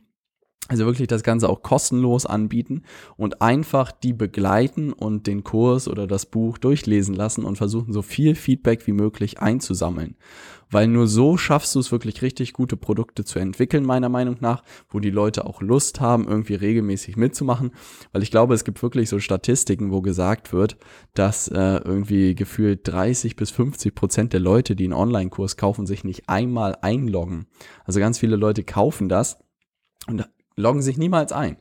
also 0.69 0.86
wirklich 0.86 1.07
das 1.07 1.24
Ganze 1.24 1.50
auch 1.50 1.62
kostenlos 1.62 2.25
anbieten 2.25 2.83
und 3.15 3.41
einfach 3.41 3.91
die 3.91 4.13
begleiten 4.13 4.91
und 4.91 5.25
den 5.27 5.43
Kurs 5.43 5.88
oder 5.88 6.07
das 6.07 6.25
Buch 6.25 6.57
durchlesen 6.57 7.15
lassen 7.15 7.45
und 7.45 7.55
versuchen 7.57 7.93
so 7.93 8.01
viel 8.01 8.36
Feedback 8.36 8.86
wie 8.86 8.91
möglich 8.91 9.39
einzusammeln. 9.39 10.15
Weil 10.69 10.88
nur 10.88 11.07
so 11.07 11.38
schaffst 11.38 11.74
du 11.75 11.79
es 11.79 11.93
wirklich 11.93 12.21
richtig 12.21 12.51
gute 12.51 12.75
Produkte 12.75 13.24
zu 13.24 13.39
entwickeln, 13.39 13.86
meiner 13.86 14.09
Meinung 14.09 14.36
nach, 14.41 14.63
wo 14.89 15.00
die 15.00 15.09
Leute 15.09 15.45
auch 15.45 15.62
Lust 15.62 16.01
haben, 16.01 16.27
irgendwie 16.27 16.55
regelmäßig 16.55 17.15
mitzumachen. 17.15 17.71
Weil 18.12 18.24
ich 18.24 18.31
glaube, 18.31 18.53
es 18.53 18.65
gibt 18.65 18.83
wirklich 18.83 19.07
so 19.07 19.19
Statistiken, 19.19 19.91
wo 19.91 20.01
gesagt 20.01 20.51
wird, 20.51 20.75
dass 21.13 21.47
äh, 21.47 21.77
irgendwie 21.77 22.36
gefühlt 22.36 22.86
30 22.86 23.38
bis 23.38 23.51
50 23.51 23.95
Prozent 23.95 24.33
der 24.33 24.41
Leute, 24.41 24.75
die 24.75 24.83
einen 24.83 24.93
Online-Kurs 24.93 25.55
kaufen, 25.55 25.88
sich 25.88 26.03
nicht 26.03 26.27
einmal 26.27 26.77
einloggen. 26.81 27.47
Also 27.86 28.01
ganz 28.01 28.19
viele 28.19 28.36
Leute 28.36 28.65
kaufen 28.65 29.07
das 29.07 29.39
und 30.07 30.25
loggen 30.57 30.81
sich 30.81 30.97
niemals 30.97 31.31
ein. 31.31 31.55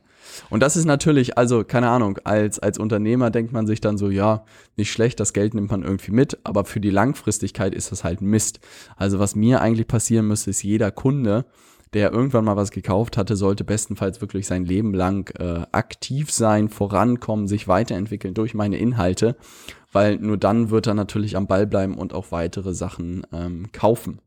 Und 0.49 0.61
das 0.61 0.75
ist 0.75 0.85
natürlich, 0.85 1.37
also 1.37 1.63
keine 1.63 1.89
Ahnung, 1.89 2.19
als, 2.23 2.59
als 2.59 2.77
Unternehmer 2.77 3.29
denkt 3.29 3.53
man 3.53 3.65
sich 3.65 3.79
dann 3.79 3.97
so, 3.97 4.09
ja, 4.09 4.43
nicht 4.75 4.91
schlecht, 4.91 5.19
das 5.19 5.33
Geld 5.33 5.53
nimmt 5.53 5.71
man 5.71 5.83
irgendwie 5.83 6.11
mit, 6.11 6.37
aber 6.43 6.65
für 6.65 6.79
die 6.79 6.89
Langfristigkeit 6.89 7.73
ist 7.73 7.91
das 7.91 8.03
halt 8.03 8.21
Mist. 8.21 8.59
Also 8.97 9.19
was 9.19 9.35
mir 9.35 9.61
eigentlich 9.61 9.87
passieren 9.87 10.27
müsste, 10.27 10.49
ist 10.49 10.63
jeder 10.63 10.91
Kunde, 10.91 11.45
der 11.93 12.11
irgendwann 12.11 12.45
mal 12.45 12.57
was 12.57 12.71
gekauft 12.71 13.17
hatte, 13.17 13.35
sollte 13.35 13.63
bestenfalls 13.63 14.19
wirklich 14.19 14.45
sein 14.45 14.65
Leben 14.65 14.93
lang 14.93 15.33
äh, 15.39 15.65
aktiv 15.71 16.31
sein, 16.31 16.69
vorankommen, 16.69 17.47
sich 17.47 17.67
weiterentwickeln 17.67 18.33
durch 18.33 18.53
meine 18.53 18.77
Inhalte, 18.77 19.37
weil 19.93 20.17
nur 20.17 20.37
dann 20.37 20.69
wird 20.69 20.87
er 20.87 20.93
natürlich 20.93 21.37
am 21.37 21.47
Ball 21.47 21.65
bleiben 21.65 21.97
und 21.97 22.13
auch 22.13 22.31
weitere 22.31 22.73
Sachen 22.73 23.25
ähm, 23.31 23.71
kaufen. 23.71 24.19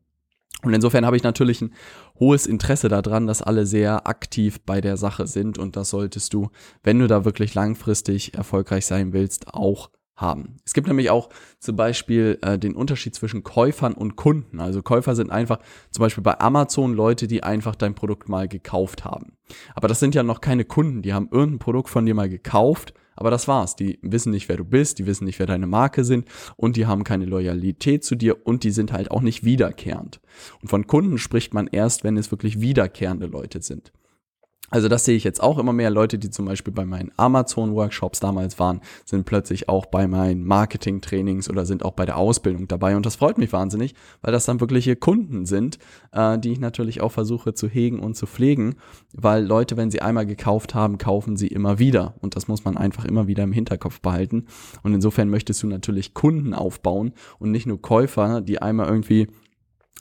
Und 0.62 0.74
insofern 0.74 1.06
habe 1.06 1.16
ich 1.16 1.22
natürlich 1.22 1.60
ein 1.60 1.72
hohes 2.18 2.46
Interesse 2.46 2.88
daran, 2.88 3.26
dass 3.26 3.42
alle 3.42 3.66
sehr 3.66 4.06
aktiv 4.06 4.60
bei 4.60 4.80
der 4.80 4.96
Sache 4.96 5.26
sind 5.26 5.58
und 5.58 5.76
das 5.76 5.90
solltest 5.90 6.34
du, 6.34 6.50
wenn 6.82 6.98
du 6.98 7.06
da 7.06 7.24
wirklich 7.24 7.54
langfristig 7.54 8.34
erfolgreich 8.34 8.86
sein 8.86 9.12
willst, 9.12 9.54
auch 9.54 9.90
haben. 10.20 10.56
Es 10.64 10.74
gibt 10.74 10.86
nämlich 10.86 11.10
auch 11.10 11.30
zum 11.58 11.76
Beispiel 11.76 12.38
äh, 12.42 12.58
den 12.58 12.74
Unterschied 12.74 13.14
zwischen 13.14 13.42
Käufern 13.42 13.94
und 13.94 14.16
Kunden. 14.16 14.60
Also 14.60 14.82
Käufer 14.82 15.14
sind 15.14 15.30
einfach 15.30 15.58
zum 15.90 16.02
Beispiel 16.02 16.22
bei 16.22 16.38
Amazon 16.38 16.94
Leute, 16.94 17.26
die 17.26 17.42
einfach 17.42 17.74
dein 17.74 17.94
Produkt 17.94 18.28
mal 18.28 18.48
gekauft 18.48 19.04
haben. 19.04 19.38
Aber 19.74 19.88
das 19.88 20.00
sind 20.00 20.14
ja 20.14 20.22
noch 20.22 20.40
keine 20.40 20.64
Kunden, 20.64 21.02
die 21.02 21.14
haben 21.14 21.28
irgendein 21.30 21.58
Produkt 21.58 21.88
von 21.88 22.06
dir 22.06 22.14
mal 22.14 22.28
gekauft 22.28 22.94
aber 23.20 23.30
das 23.30 23.46
war's. 23.46 23.76
Die 23.76 23.98
wissen 24.02 24.32
nicht, 24.32 24.48
wer 24.48 24.56
du 24.56 24.64
bist, 24.64 24.98
die 24.98 25.06
wissen 25.06 25.26
nicht, 25.26 25.38
wer 25.38 25.46
deine 25.46 25.66
Marke 25.66 26.04
sind 26.04 26.26
und 26.56 26.76
die 26.76 26.86
haben 26.86 27.04
keine 27.04 27.26
Loyalität 27.26 28.02
zu 28.02 28.16
dir 28.16 28.46
und 28.46 28.64
die 28.64 28.70
sind 28.70 28.92
halt 28.92 29.10
auch 29.10 29.20
nicht 29.20 29.44
wiederkehrend. 29.44 30.20
Und 30.62 30.68
von 30.68 30.86
Kunden 30.86 31.18
spricht 31.18 31.52
man 31.52 31.68
erst, 31.68 32.02
wenn 32.02 32.16
es 32.16 32.30
wirklich 32.30 32.60
wiederkehrende 32.60 33.26
Leute 33.26 33.60
sind. 33.60 33.92
Also 34.70 34.88
das 34.88 35.04
sehe 35.04 35.16
ich 35.16 35.24
jetzt 35.24 35.42
auch 35.42 35.58
immer 35.58 35.72
mehr. 35.72 35.90
Leute, 35.90 36.18
die 36.18 36.30
zum 36.30 36.46
Beispiel 36.46 36.72
bei 36.72 36.84
meinen 36.84 37.10
Amazon-Workshops 37.16 38.20
damals 38.20 38.58
waren, 38.58 38.80
sind 39.04 39.26
plötzlich 39.26 39.68
auch 39.68 39.86
bei 39.86 40.06
meinen 40.06 40.44
Marketing-Trainings 40.44 41.50
oder 41.50 41.66
sind 41.66 41.84
auch 41.84 41.92
bei 41.92 42.06
der 42.06 42.16
Ausbildung 42.16 42.68
dabei. 42.68 42.96
Und 42.96 43.04
das 43.04 43.16
freut 43.16 43.36
mich 43.36 43.52
wahnsinnig, 43.52 43.94
weil 44.22 44.32
das 44.32 44.46
dann 44.46 44.60
wirkliche 44.60 44.94
Kunden 44.94 45.44
sind, 45.44 45.78
äh, 46.12 46.38
die 46.38 46.52
ich 46.52 46.60
natürlich 46.60 47.00
auch 47.00 47.12
versuche 47.12 47.52
zu 47.52 47.66
hegen 47.68 47.98
und 47.98 48.14
zu 48.16 48.26
pflegen. 48.26 48.76
Weil 49.12 49.44
Leute, 49.44 49.76
wenn 49.76 49.90
sie 49.90 50.02
einmal 50.02 50.26
gekauft 50.26 50.74
haben, 50.74 50.98
kaufen 50.98 51.36
sie 51.36 51.48
immer 51.48 51.80
wieder. 51.80 52.14
Und 52.20 52.36
das 52.36 52.46
muss 52.46 52.64
man 52.64 52.76
einfach 52.76 53.04
immer 53.04 53.26
wieder 53.26 53.42
im 53.42 53.52
Hinterkopf 53.52 54.00
behalten. 54.00 54.46
Und 54.84 54.94
insofern 54.94 55.28
möchtest 55.28 55.62
du 55.62 55.66
natürlich 55.66 56.14
Kunden 56.14 56.54
aufbauen 56.54 57.12
und 57.40 57.50
nicht 57.50 57.66
nur 57.66 57.82
Käufer, 57.82 58.40
die 58.40 58.62
einmal 58.62 58.88
irgendwie 58.88 59.28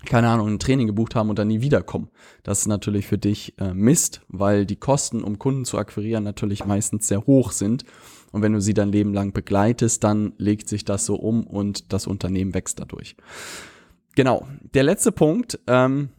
keine 0.05 0.29
Ahnung, 0.29 0.47
ein 0.47 0.59
Training 0.59 0.87
gebucht 0.87 1.15
haben 1.15 1.29
und 1.29 1.39
dann 1.39 1.49
nie 1.49 1.61
wiederkommen. 1.61 2.09
Das 2.43 2.59
ist 2.59 2.67
natürlich 2.67 3.07
für 3.07 3.17
dich 3.17 3.53
äh, 3.59 3.73
Mist, 3.73 4.21
weil 4.29 4.65
die 4.65 4.77
Kosten, 4.77 5.23
um 5.23 5.39
Kunden 5.39 5.65
zu 5.65 5.77
akquirieren, 5.77 6.23
natürlich 6.23 6.65
meistens 6.65 7.07
sehr 7.07 7.25
hoch 7.25 7.51
sind. 7.51 7.83
Und 8.31 8.41
wenn 8.41 8.53
du 8.53 8.61
sie 8.61 8.73
dann 8.73 8.91
lebenlang 8.91 9.33
begleitest, 9.33 10.03
dann 10.03 10.33
legt 10.37 10.69
sich 10.69 10.85
das 10.85 11.05
so 11.05 11.15
um 11.15 11.45
und 11.45 11.91
das 11.91 12.07
Unternehmen 12.07 12.53
wächst 12.53 12.79
dadurch. 12.79 13.15
Genau. 14.15 14.47
Der 14.73 14.83
letzte 14.83 15.11
Punkt, 15.11 15.59
ähm, 15.67 16.09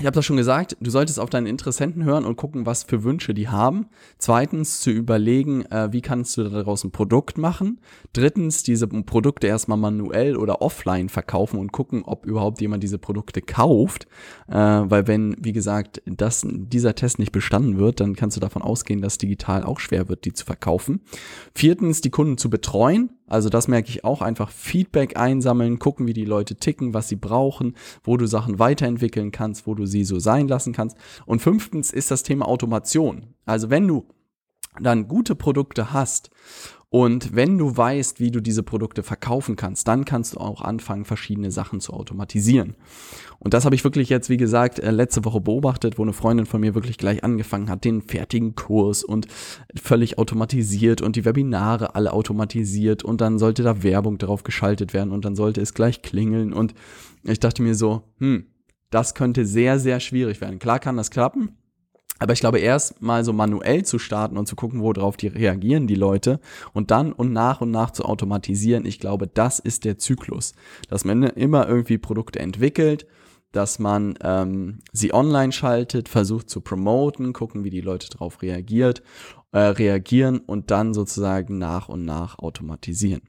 ich 0.00 0.06
habe 0.06 0.14
das 0.14 0.24
schon 0.24 0.38
gesagt, 0.38 0.78
du 0.80 0.90
solltest 0.90 1.20
auf 1.20 1.28
deine 1.28 1.50
Interessenten 1.50 2.04
hören 2.04 2.24
und 2.24 2.36
gucken, 2.36 2.64
was 2.64 2.84
für 2.84 3.04
Wünsche 3.04 3.34
die 3.34 3.48
haben. 3.48 3.86
Zweitens 4.16 4.80
zu 4.80 4.90
überlegen, 4.90 5.66
äh, 5.66 5.92
wie 5.92 6.00
kannst 6.00 6.38
du 6.38 6.44
daraus 6.44 6.84
ein 6.84 6.90
Produkt 6.90 7.36
machen. 7.36 7.80
Drittens 8.14 8.62
diese 8.62 8.88
Produkte 8.88 9.46
erstmal 9.46 9.76
manuell 9.76 10.36
oder 10.36 10.62
offline 10.62 11.10
verkaufen 11.10 11.60
und 11.60 11.70
gucken, 11.70 12.02
ob 12.04 12.24
überhaupt 12.24 12.62
jemand 12.62 12.82
diese 12.82 12.98
Produkte 12.98 13.42
kauft. 13.42 14.06
Äh, 14.48 14.54
weil 14.54 15.06
wenn, 15.06 15.36
wie 15.38 15.52
gesagt, 15.52 16.00
das, 16.06 16.46
dieser 16.48 16.94
Test 16.94 17.18
nicht 17.18 17.32
bestanden 17.32 17.76
wird, 17.76 18.00
dann 18.00 18.16
kannst 18.16 18.38
du 18.38 18.40
davon 18.40 18.62
ausgehen, 18.62 19.02
dass 19.02 19.18
digital 19.18 19.64
auch 19.64 19.80
schwer 19.80 20.08
wird, 20.08 20.24
die 20.24 20.32
zu 20.32 20.46
verkaufen. 20.46 21.02
Viertens 21.54 22.00
die 22.00 22.10
Kunden 22.10 22.38
zu 22.38 22.48
betreuen 22.48 23.10
also 23.30 23.48
das 23.48 23.68
merke 23.68 23.88
ich 23.88 24.04
auch 24.04 24.22
einfach 24.22 24.50
Feedback 24.50 25.16
einsammeln, 25.16 25.78
gucken, 25.78 26.08
wie 26.08 26.12
die 26.12 26.24
Leute 26.24 26.56
ticken, 26.56 26.94
was 26.94 27.08
sie 27.08 27.16
brauchen, 27.16 27.76
wo 28.02 28.16
du 28.16 28.26
Sachen 28.26 28.58
weiterentwickeln 28.58 29.30
kannst, 29.30 29.68
wo 29.68 29.76
du 29.76 29.86
sie 29.90 30.04
so 30.04 30.18
sein 30.18 30.48
lassen 30.48 30.72
kannst. 30.72 30.96
Und 31.26 31.42
fünftens 31.42 31.92
ist 31.92 32.10
das 32.10 32.22
Thema 32.22 32.48
Automation. 32.48 33.34
Also 33.44 33.68
wenn 33.68 33.86
du 33.86 34.06
dann 34.80 35.08
gute 35.08 35.34
Produkte 35.34 35.92
hast 35.92 36.30
und 36.92 37.36
wenn 37.36 37.56
du 37.56 37.76
weißt, 37.76 38.18
wie 38.18 38.32
du 38.32 38.40
diese 38.40 38.64
Produkte 38.64 39.04
verkaufen 39.04 39.54
kannst, 39.54 39.86
dann 39.86 40.04
kannst 40.04 40.34
du 40.34 40.38
auch 40.38 40.60
anfangen, 40.60 41.04
verschiedene 41.04 41.52
Sachen 41.52 41.80
zu 41.80 41.92
automatisieren. 41.92 42.74
Und 43.38 43.54
das 43.54 43.64
habe 43.64 43.76
ich 43.76 43.84
wirklich 43.84 44.08
jetzt, 44.08 44.28
wie 44.28 44.36
gesagt, 44.36 44.80
äh, 44.80 44.90
letzte 44.90 45.24
Woche 45.24 45.40
beobachtet, 45.40 45.98
wo 45.98 46.02
eine 46.02 46.12
Freundin 46.12 46.46
von 46.46 46.60
mir 46.60 46.74
wirklich 46.74 46.98
gleich 46.98 47.22
angefangen 47.22 47.70
hat, 47.70 47.84
den 47.84 48.02
fertigen 48.02 48.56
Kurs 48.56 49.04
und 49.04 49.28
völlig 49.80 50.18
automatisiert 50.18 51.00
und 51.00 51.14
die 51.14 51.24
Webinare 51.24 51.94
alle 51.94 52.12
automatisiert 52.12 53.04
und 53.04 53.20
dann 53.20 53.38
sollte 53.38 53.62
da 53.62 53.84
Werbung 53.84 54.18
drauf 54.18 54.42
geschaltet 54.42 54.92
werden 54.92 55.12
und 55.12 55.24
dann 55.24 55.36
sollte 55.36 55.60
es 55.60 55.74
gleich 55.74 56.02
klingeln 56.02 56.52
und 56.52 56.74
ich 57.22 57.38
dachte 57.38 57.62
mir 57.62 57.76
so, 57.76 58.02
hm, 58.18 58.46
das 58.90 59.14
könnte 59.14 59.46
sehr, 59.46 59.78
sehr 59.78 60.00
schwierig 60.00 60.40
werden. 60.40 60.58
Klar 60.58 60.78
kann 60.78 60.96
das 60.96 61.10
klappen, 61.10 61.56
aber 62.20 62.34
ich 62.34 62.40
glaube, 62.40 62.58
erst 62.58 63.00
mal 63.00 63.24
so 63.24 63.32
manuell 63.32 63.84
zu 63.84 63.98
starten 63.98 64.36
und 64.36 64.46
zu 64.46 64.54
gucken, 64.54 64.82
worauf 64.82 65.16
die 65.16 65.28
reagieren, 65.28 65.86
die 65.86 65.94
Leute, 65.94 66.38
und 66.74 66.90
dann 66.90 67.12
und 67.12 67.32
nach 67.32 67.62
und 67.62 67.70
nach 67.70 67.92
zu 67.92 68.04
automatisieren, 68.04 68.84
ich 68.84 69.00
glaube, 69.00 69.26
das 69.26 69.58
ist 69.58 69.86
der 69.86 69.96
Zyklus. 69.96 70.52
Dass 70.88 71.04
man 71.04 71.22
immer 71.22 71.66
irgendwie 71.66 71.96
Produkte 71.96 72.38
entwickelt, 72.38 73.06
dass 73.52 73.78
man 73.78 74.18
ähm, 74.22 74.80
sie 74.92 75.14
online 75.14 75.52
schaltet, 75.52 76.10
versucht 76.10 76.50
zu 76.50 76.60
promoten, 76.60 77.32
gucken, 77.32 77.64
wie 77.64 77.70
die 77.70 77.80
Leute 77.80 78.10
darauf 78.10 78.42
reagiert, 78.42 79.02
äh, 79.52 79.58
reagieren 79.58 80.38
und 80.40 80.70
dann 80.70 80.92
sozusagen 80.92 81.58
nach 81.58 81.88
und 81.88 82.04
nach 82.04 82.38
automatisieren. 82.38 83.22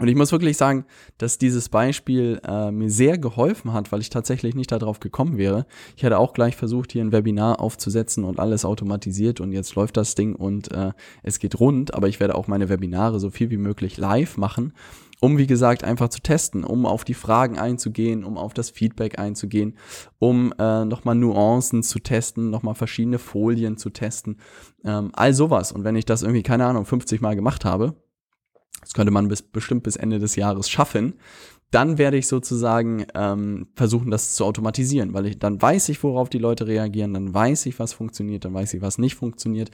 Und 0.00 0.08
ich 0.08 0.16
muss 0.16 0.32
wirklich 0.32 0.56
sagen, 0.56 0.86
dass 1.18 1.38
dieses 1.38 1.68
Beispiel 1.68 2.40
äh, 2.44 2.72
mir 2.72 2.90
sehr 2.90 3.16
geholfen 3.16 3.72
hat, 3.72 3.92
weil 3.92 4.00
ich 4.00 4.10
tatsächlich 4.10 4.56
nicht 4.56 4.72
darauf 4.72 4.98
gekommen 4.98 5.38
wäre. 5.38 5.66
Ich 5.96 6.02
hätte 6.02 6.18
auch 6.18 6.32
gleich 6.32 6.56
versucht, 6.56 6.90
hier 6.90 7.02
ein 7.04 7.12
Webinar 7.12 7.60
aufzusetzen 7.60 8.24
und 8.24 8.40
alles 8.40 8.64
automatisiert 8.64 9.40
und 9.40 9.52
jetzt 9.52 9.76
läuft 9.76 9.96
das 9.96 10.16
Ding 10.16 10.34
und 10.34 10.72
äh, 10.72 10.90
es 11.22 11.38
geht 11.38 11.60
rund, 11.60 11.94
aber 11.94 12.08
ich 12.08 12.18
werde 12.18 12.34
auch 12.34 12.48
meine 12.48 12.68
Webinare 12.68 13.20
so 13.20 13.30
viel 13.30 13.50
wie 13.50 13.56
möglich 13.56 13.96
live 13.96 14.36
machen, 14.36 14.72
um 15.20 15.38
wie 15.38 15.46
gesagt 15.46 15.84
einfach 15.84 16.08
zu 16.08 16.20
testen, 16.20 16.64
um 16.64 16.86
auf 16.86 17.04
die 17.04 17.14
Fragen 17.14 17.56
einzugehen, 17.56 18.24
um 18.24 18.36
auf 18.36 18.52
das 18.52 18.70
Feedback 18.70 19.20
einzugehen, 19.20 19.78
um 20.18 20.52
äh, 20.58 20.84
nochmal 20.84 21.14
Nuancen 21.14 21.84
zu 21.84 22.00
testen, 22.00 22.50
nochmal 22.50 22.74
verschiedene 22.74 23.20
Folien 23.20 23.76
zu 23.76 23.90
testen, 23.90 24.38
ähm, 24.84 25.12
all 25.12 25.34
sowas. 25.34 25.70
Und 25.70 25.84
wenn 25.84 25.94
ich 25.94 26.04
das 26.04 26.22
irgendwie, 26.22 26.42
keine 26.42 26.66
Ahnung, 26.66 26.84
50 26.84 27.20
Mal 27.20 27.36
gemacht 27.36 27.64
habe, 27.64 27.94
das 28.80 28.92
könnte 28.92 29.10
man 29.10 29.28
bis, 29.28 29.42
bestimmt 29.42 29.82
bis 29.82 29.96
Ende 29.96 30.18
des 30.18 30.36
Jahres 30.36 30.68
schaffen. 30.68 31.14
Dann 31.70 31.98
werde 31.98 32.16
ich 32.16 32.28
sozusagen 32.28 33.04
ähm, 33.14 33.66
versuchen, 33.74 34.10
das 34.10 34.34
zu 34.36 34.44
automatisieren, 34.44 35.12
weil 35.12 35.26
ich 35.26 35.40
dann 35.40 35.60
weiß 35.60 35.88
ich, 35.88 36.00
worauf 36.04 36.28
die 36.28 36.38
Leute 36.38 36.68
reagieren, 36.68 37.14
dann 37.14 37.34
weiß 37.34 37.66
ich, 37.66 37.80
was 37.80 37.92
funktioniert, 37.92 38.44
dann 38.44 38.54
weiß 38.54 38.74
ich, 38.74 38.82
was 38.82 38.98
nicht 38.98 39.16
funktioniert. 39.16 39.70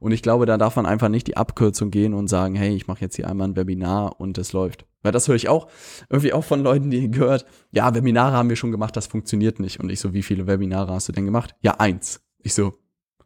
Und 0.00 0.10
ich 0.10 0.22
glaube, 0.22 0.46
da 0.46 0.58
darf 0.58 0.74
man 0.74 0.86
einfach 0.86 1.08
nicht 1.08 1.28
die 1.28 1.36
Abkürzung 1.36 1.92
gehen 1.92 2.12
und 2.12 2.26
sagen, 2.26 2.56
hey, 2.56 2.74
ich 2.74 2.88
mache 2.88 3.02
jetzt 3.02 3.14
hier 3.14 3.28
einmal 3.28 3.48
ein 3.48 3.56
Webinar 3.56 4.18
und 4.18 4.36
es 4.38 4.52
läuft. 4.52 4.84
Weil 5.02 5.12
das 5.12 5.28
höre 5.28 5.36
ich 5.36 5.48
auch 5.48 5.68
irgendwie 6.08 6.32
auch 6.32 6.42
von 6.42 6.60
Leuten, 6.60 6.90
die 6.90 7.08
gehört, 7.10 7.46
ja, 7.70 7.94
Webinare 7.94 8.32
haben 8.32 8.48
wir 8.48 8.56
schon 8.56 8.72
gemacht, 8.72 8.96
das 8.96 9.06
funktioniert 9.06 9.60
nicht. 9.60 9.78
Und 9.78 9.90
ich 9.90 10.00
so, 10.00 10.12
wie 10.12 10.22
viele 10.22 10.48
Webinare 10.48 10.92
hast 10.92 11.08
du 11.08 11.12
denn 11.12 11.26
gemacht? 11.26 11.54
Ja, 11.60 11.72
eins. 11.78 12.20
Ich 12.38 12.54
so, 12.54 12.72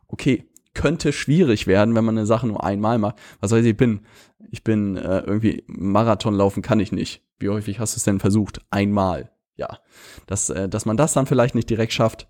okay, 0.08 0.47
könnte 0.78 1.12
schwierig 1.12 1.66
werden, 1.66 1.96
wenn 1.96 2.04
man 2.04 2.16
eine 2.16 2.26
Sache 2.26 2.46
nur 2.46 2.62
einmal 2.62 2.98
macht. 2.98 3.16
Was 3.40 3.50
weiß 3.50 3.64
ich, 3.64 3.72
ich 3.72 3.76
bin, 3.76 4.02
ich 4.52 4.62
bin 4.62 4.96
äh, 4.96 5.18
irgendwie 5.18 5.64
Marathon 5.66 6.34
laufen 6.34 6.62
kann 6.62 6.78
ich 6.78 6.92
nicht. 6.92 7.24
Wie 7.40 7.48
häufig 7.48 7.80
hast 7.80 7.96
du 7.96 7.98
es 7.98 8.04
denn 8.04 8.20
versucht? 8.20 8.60
Einmal. 8.70 9.32
Ja, 9.56 9.80
dass, 10.28 10.50
äh, 10.50 10.68
dass 10.68 10.86
man 10.86 10.96
das 10.96 11.14
dann 11.14 11.26
vielleicht 11.26 11.56
nicht 11.56 11.68
direkt 11.68 11.92
schafft, 11.92 12.28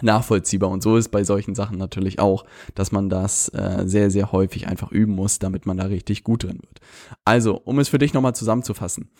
nachvollziehbar. 0.00 0.70
Und 0.70 0.82
so 0.82 0.96
ist 0.96 1.10
bei 1.10 1.22
solchen 1.22 1.54
Sachen 1.54 1.76
natürlich 1.76 2.18
auch, 2.18 2.46
dass 2.74 2.92
man 2.92 3.10
das 3.10 3.50
äh, 3.50 3.82
sehr, 3.84 4.10
sehr 4.10 4.32
häufig 4.32 4.66
einfach 4.66 4.90
üben 4.90 5.12
muss, 5.12 5.38
damit 5.38 5.66
man 5.66 5.76
da 5.76 5.84
richtig 5.84 6.24
gut 6.24 6.44
drin 6.44 6.60
wird. 6.62 6.80
Also, 7.26 7.60
um 7.62 7.78
es 7.78 7.90
für 7.90 7.98
dich 7.98 8.14
nochmal 8.14 8.34
zusammenzufassen. 8.34 9.10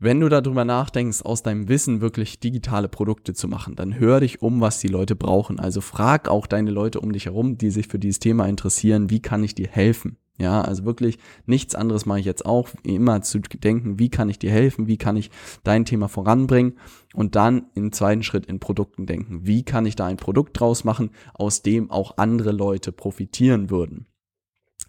Wenn 0.00 0.20
du 0.20 0.28
darüber 0.28 0.64
nachdenkst, 0.64 1.22
aus 1.22 1.42
deinem 1.42 1.68
Wissen 1.68 2.00
wirklich 2.00 2.38
digitale 2.38 2.88
Produkte 2.88 3.34
zu 3.34 3.48
machen, 3.48 3.74
dann 3.74 3.98
hör 3.98 4.20
dich 4.20 4.40
um, 4.42 4.60
was 4.60 4.78
die 4.78 4.86
Leute 4.86 5.16
brauchen. 5.16 5.58
Also 5.58 5.80
frag 5.80 6.28
auch 6.28 6.46
deine 6.46 6.70
Leute 6.70 7.00
um 7.00 7.10
dich 7.10 7.26
herum, 7.26 7.58
die 7.58 7.70
sich 7.70 7.88
für 7.88 7.98
dieses 7.98 8.20
Thema 8.20 8.46
interessieren, 8.46 9.10
wie 9.10 9.20
kann 9.20 9.42
ich 9.42 9.56
dir 9.56 9.66
helfen? 9.66 10.16
Ja, 10.38 10.60
also 10.60 10.84
wirklich 10.84 11.18
nichts 11.46 11.74
anderes 11.74 12.06
mache 12.06 12.20
ich 12.20 12.26
jetzt 12.26 12.46
auch, 12.46 12.68
immer 12.84 13.22
zu 13.22 13.40
denken, 13.40 13.98
wie 13.98 14.08
kann 14.08 14.28
ich 14.28 14.38
dir 14.38 14.52
helfen, 14.52 14.86
wie 14.86 14.98
kann 14.98 15.16
ich 15.16 15.32
dein 15.64 15.84
Thema 15.84 16.06
voranbringen 16.06 16.74
und 17.12 17.34
dann 17.34 17.66
im 17.74 17.90
zweiten 17.90 18.22
Schritt 18.22 18.46
in 18.46 18.60
Produkten 18.60 19.04
denken. 19.04 19.48
Wie 19.48 19.64
kann 19.64 19.84
ich 19.84 19.96
da 19.96 20.06
ein 20.06 20.16
Produkt 20.16 20.60
draus 20.60 20.84
machen, 20.84 21.10
aus 21.34 21.62
dem 21.62 21.90
auch 21.90 22.18
andere 22.18 22.52
Leute 22.52 22.92
profitieren 22.92 23.68
würden? 23.68 24.06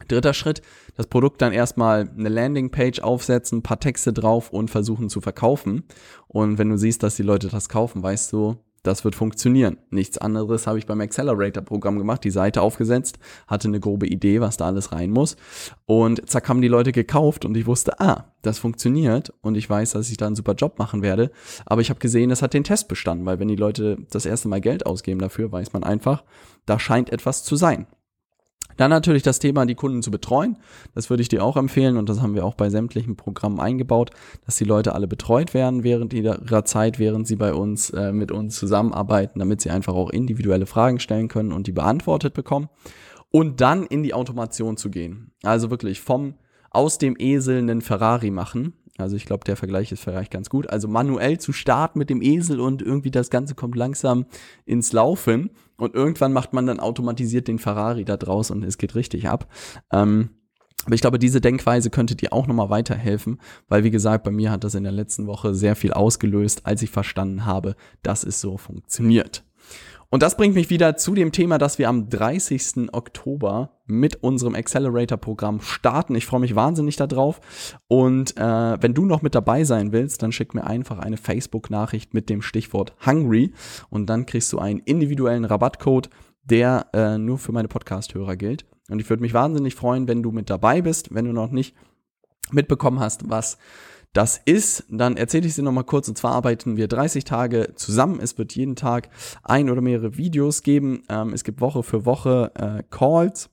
Dritter 0.07 0.33
Schritt, 0.33 0.61
das 0.95 1.07
Produkt 1.07 1.41
dann 1.41 1.53
erstmal 1.53 2.09
eine 2.17 2.29
Landingpage 2.29 2.99
aufsetzen, 3.01 3.59
ein 3.59 3.63
paar 3.63 3.79
Texte 3.79 4.13
drauf 4.13 4.51
und 4.51 4.69
versuchen 4.69 5.09
zu 5.09 5.21
verkaufen. 5.21 5.83
Und 6.27 6.57
wenn 6.57 6.69
du 6.69 6.77
siehst, 6.77 7.03
dass 7.03 7.15
die 7.15 7.23
Leute 7.23 7.49
das 7.49 7.69
kaufen, 7.69 8.01
weißt 8.01 8.33
du, 8.33 8.57
Das 8.83 9.03
wird 9.03 9.15
funktionieren. 9.15 9.77
Nichts 9.89 10.17
anderes 10.17 10.65
habe 10.65 10.77
ich 10.79 10.85
beim 10.85 11.01
Accelerator-Programm 11.01 11.97
gemacht, 11.97 12.23
die 12.23 12.31
Seite 12.31 12.61
aufgesetzt, 12.61 13.19
hatte 13.47 13.67
eine 13.67 13.79
grobe 13.79 14.07
Idee, 14.07 14.39
was 14.39 14.57
da 14.57 14.67
alles 14.67 14.91
rein 14.93 15.11
muss. 15.11 15.35
Und 15.85 16.29
zack 16.29 16.47
haben 16.47 16.61
die 16.61 16.69
Leute 16.69 16.91
gekauft 16.91 17.43
und 17.43 17.57
ich 17.57 17.65
wusste, 17.65 17.99
ah, 17.99 18.31
das 18.41 18.57
funktioniert 18.57 19.33
und 19.41 19.55
ich 19.55 19.69
weiß, 19.69 19.91
dass 19.91 20.09
ich 20.09 20.17
da 20.17 20.27
einen 20.27 20.35
super 20.35 20.53
Job 20.53 20.79
machen 20.79 21.01
werde. 21.01 21.31
Aber 21.65 21.81
ich 21.81 21.89
habe 21.89 21.99
gesehen, 21.99 22.29
das 22.29 22.41
hat 22.41 22.53
den 22.53 22.63
Test 22.63 22.87
bestanden, 22.87 23.25
weil 23.25 23.39
wenn 23.39 23.49
die 23.49 23.57
Leute 23.57 23.97
das 24.11 24.25
erste 24.25 24.47
Mal 24.47 24.61
Geld 24.61 24.85
ausgeben 24.85 25.19
dafür, 25.19 25.51
weiß 25.51 25.73
man 25.73 25.83
einfach, 25.83 26.23
da 26.65 26.79
scheint 26.79 27.11
etwas 27.11 27.43
zu 27.43 27.57
sein. 27.57 27.85
Dann 28.79 28.91
natürlich 28.91 29.23
das 29.23 29.39
Thema, 29.39 29.65
die 29.65 29.75
Kunden 29.75 30.01
zu 30.01 30.09
betreuen. 30.09 30.57
Das 30.95 31.09
würde 31.09 31.21
ich 31.21 31.27
dir 31.27 31.43
auch 31.43 31.57
empfehlen 31.57 31.97
und 31.97 32.07
das 32.07 32.21
haben 32.21 32.33
wir 32.33 32.45
auch 32.45 32.55
bei 32.55 32.69
sämtlichen 32.69 33.17
Programmen 33.17 33.59
eingebaut, 33.59 34.11
dass 34.45 34.55
die 34.55 34.63
Leute 34.63 34.95
alle 34.95 35.05
betreut 35.05 35.53
werden 35.53 35.83
während 35.83 36.13
ihrer 36.13 36.63
Zeit, 36.63 36.97
während 36.97 37.27
sie 37.27 37.35
bei 37.35 37.53
uns 37.53 37.89
äh, 37.89 38.13
mit 38.13 38.31
uns 38.31 38.55
zusammenarbeiten, 38.57 39.39
damit 39.39 39.59
sie 39.59 39.69
einfach 39.69 39.95
auch 39.95 40.09
individuelle 40.09 40.65
Fragen 40.65 41.01
stellen 41.01 41.27
können 41.27 41.51
und 41.51 41.67
die 41.67 41.73
beantwortet 41.73 42.33
bekommen. 42.33 42.69
Und 43.31 43.59
dann 43.59 43.85
in 43.85 44.01
die 44.01 44.13
Automation 44.13 44.77
zu 44.77 44.89
gehen. 44.89 45.31
Also 45.43 45.69
wirklich 45.69 45.99
vom 45.99 46.35
aus 46.71 46.99
dem 46.99 47.17
Esel 47.19 47.57
einen 47.57 47.81
Ferrari 47.81 48.31
machen. 48.31 48.75
Also 48.99 49.15
ich 49.15 49.25
glaube, 49.25 49.43
der 49.43 49.55
Vergleich 49.55 49.91
ist 49.91 50.03
vielleicht 50.03 50.31
ganz 50.31 50.49
gut. 50.49 50.69
Also 50.69 50.87
manuell 50.87 51.39
zu 51.39 51.53
starten 51.53 51.99
mit 51.99 52.09
dem 52.09 52.21
Esel 52.21 52.59
und 52.59 52.81
irgendwie 52.81 53.11
das 53.11 53.29
Ganze 53.29 53.55
kommt 53.55 53.75
langsam 53.75 54.25
ins 54.65 54.93
Laufen 54.93 55.51
und 55.77 55.95
irgendwann 55.95 56.33
macht 56.33 56.53
man 56.53 56.65
dann 56.65 56.79
automatisiert 56.79 57.47
den 57.47 57.59
Ferrari 57.59 58.05
da 58.05 58.17
draus 58.17 58.51
und 58.51 58.63
es 58.63 58.77
geht 58.77 58.95
richtig 58.95 59.29
ab. 59.29 59.47
Ähm, 59.91 60.29
aber 60.85 60.95
ich 60.95 61.01
glaube, 61.01 61.19
diese 61.19 61.41
Denkweise 61.41 61.89
könnte 61.89 62.15
dir 62.15 62.31
auch 62.33 62.47
nochmal 62.47 62.69
weiterhelfen, 62.69 63.39
weil 63.67 63.83
wie 63.83 63.91
gesagt, 63.91 64.23
bei 64.23 64.31
mir 64.31 64.49
hat 64.51 64.63
das 64.63 64.75
in 64.75 64.83
der 64.83 64.91
letzten 64.91 65.27
Woche 65.27 65.53
sehr 65.53 65.75
viel 65.75 65.93
ausgelöst, 65.93 66.65
als 66.65 66.81
ich 66.81 66.89
verstanden 66.89 67.45
habe, 67.45 67.75
dass 68.01 68.23
es 68.23 68.39
so 68.39 68.57
funktioniert. 68.57 69.43
Und 70.11 70.23
das 70.23 70.37
bringt 70.37 70.55
mich 70.55 70.71
wieder 70.71 70.97
zu 70.97 71.13
dem 71.13 71.31
Thema, 71.31 71.59
dass 71.59 71.77
wir 71.77 71.87
am 71.87 72.09
30. 72.09 72.91
Oktober 72.93 73.77
mit 73.85 74.23
unserem 74.23 74.55
Accelerator-Programm 74.55 75.61
starten. 75.61 76.15
Ich 76.15 76.25
freue 76.25 76.39
mich 76.39 76.55
wahnsinnig 76.55 76.95
darauf. 76.95 77.77
Und 77.87 78.35
äh, 78.35 78.77
wenn 78.81 78.95
du 78.95 79.05
noch 79.05 79.21
mit 79.21 79.35
dabei 79.35 79.63
sein 79.65 79.91
willst, 79.91 80.23
dann 80.23 80.31
schick 80.31 80.55
mir 80.55 80.65
einfach 80.65 80.97
eine 80.97 81.17
Facebook-Nachricht 81.17 82.15
mit 82.15 82.29
dem 82.29 82.41
Stichwort 82.41 82.95
Hungry 83.05 83.53
und 83.91 84.09
dann 84.09 84.25
kriegst 84.25 84.51
du 84.51 84.57
einen 84.57 84.79
individuellen 84.79 85.45
Rabattcode, 85.45 86.09
der 86.43 86.87
äh, 86.93 87.19
nur 87.19 87.37
für 87.37 87.51
meine 87.51 87.67
Podcast-Hörer 87.67 88.35
gilt. 88.35 88.65
Und 88.89 88.99
ich 88.99 89.09
würde 89.11 89.21
mich 89.21 89.35
wahnsinnig 89.35 89.75
freuen, 89.75 90.07
wenn 90.07 90.23
du 90.23 90.31
mit 90.31 90.49
dabei 90.49 90.81
bist, 90.81 91.13
wenn 91.13 91.25
du 91.25 91.33
noch 91.33 91.51
nicht 91.51 91.75
mitbekommen 92.51 92.99
hast, 92.99 93.29
was 93.29 93.59
das 94.13 94.41
ist, 94.43 94.85
dann 94.89 95.17
erzähle 95.17 95.47
ich 95.47 95.53
sie 95.53 95.61
nochmal 95.61 95.83
kurz. 95.83 96.07
Und 96.07 96.17
zwar 96.17 96.31
arbeiten 96.31 96.77
wir 96.77 96.87
30 96.87 97.23
Tage 97.23 97.73
zusammen. 97.75 98.19
Es 98.19 98.37
wird 98.37 98.55
jeden 98.55 98.75
Tag 98.75 99.09
ein 99.43 99.69
oder 99.69 99.81
mehrere 99.81 100.17
Videos 100.17 100.63
geben. 100.63 101.03
Ähm, 101.09 101.33
es 101.33 101.43
gibt 101.43 101.61
Woche 101.61 101.83
für 101.83 102.05
Woche 102.05 102.51
äh, 102.55 102.83
Calls 102.89 103.49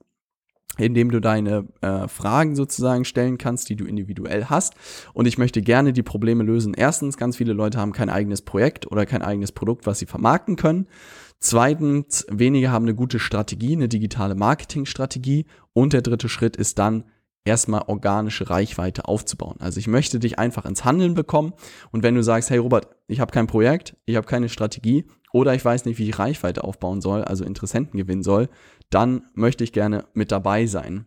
indem 0.79 1.11
du 1.11 1.21
deine 1.21 1.67
äh, 1.81 2.09
Fragen 2.09 2.55
sozusagen 2.55 3.05
stellen 3.05 3.39
kannst, 3.39 3.69
die 3.69 3.77
du 3.77 3.85
individuell 3.85 4.47
hast. 4.47 4.75
Und 5.15 5.27
ich 5.27 5.39
möchte 5.39 5.63
gerne 5.63 5.93
die 5.93 6.03
Probleme 6.03 6.45
lösen. 6.45 6.75
Erstens, 6.75 7.17
ganz 7.17 7.37
viele 7.37 7.53
Leute 7.53 7.79
haben 7.79 7.93
kein 7.93 8.11
eigenes 8.11 8.43
Projekt 8.43 8.91
oder 8.91 9.07
kein 9.07 9.23
eigenes 9.23 9.53
Produkt, 9.53 9.87
was 9.87 9.99
sie 9.99 10.07
vermarkten 10.07 10.57
können. 10.57 10.87
Zweitens, 11.39 12.27
wenige 12.31 12.71
haben 12.71 12.85
eine 12.85 12.95
gute 12.95 13.19
Strategie, 13.19 13.75
eine 13.75 13.89
digitale 13.89 14.35
Marketingstrategie. 14.35 15.47
Und 15.73 15.93
der 15.93 16.03
dritte 16.03 16.29
Schritt 16.29 16.57
ist 16.57 16.79
dann, 16.79 17.05
erstmal 17.47 17.85
organische 17.87 18.50
Reichweite 18.50 19.07
aufzubauen. 19.07 19.57
Also 19.61 19.79
ich 19.79 19.87
möchte 19.87 20.19
dich 20.19 20.38
einfach 20.38 20.67
ins 20.67 20.85
Handeln 20.85 21.15
bekommen 21.15 21.55
und 21.93 22.03
wenn 22.03 22.15
du 22.15 22.23
sagst, 22.23 22.50
hey 22.50 22.59
Robert, 22.59 22.88
ich 23.07 23.21
habe 23.21 23.33
kein 23.33 23.47
Projekt, 23.47 23.97
ich 24.05 24.17
habe 24.17 24.26
keine 24.26 24.49
Strategie 24.49 25.07
oder 25.33 25.55
ich 25.55 25.65
weiß 25.65 25.85
nicht, 25.85 25.99
wie 25.99 26.09
ich 26.09 26.19
Reichweite 26.19 26.65
aufbauen 26.65 27.00
soll, 27.00 27.23
also 27.25 27.45
Interessenten 27.45 27.99
gewinnen 27.99 28.23
soll, 28.23 28.49
dann 28.91 29.23
möchte 29.35 29.65
ich 29.65 29.73
gerne 29.73 30.05
mit 30.12 30.33
dabei 30.33 30.66
sein. 30.66 31.07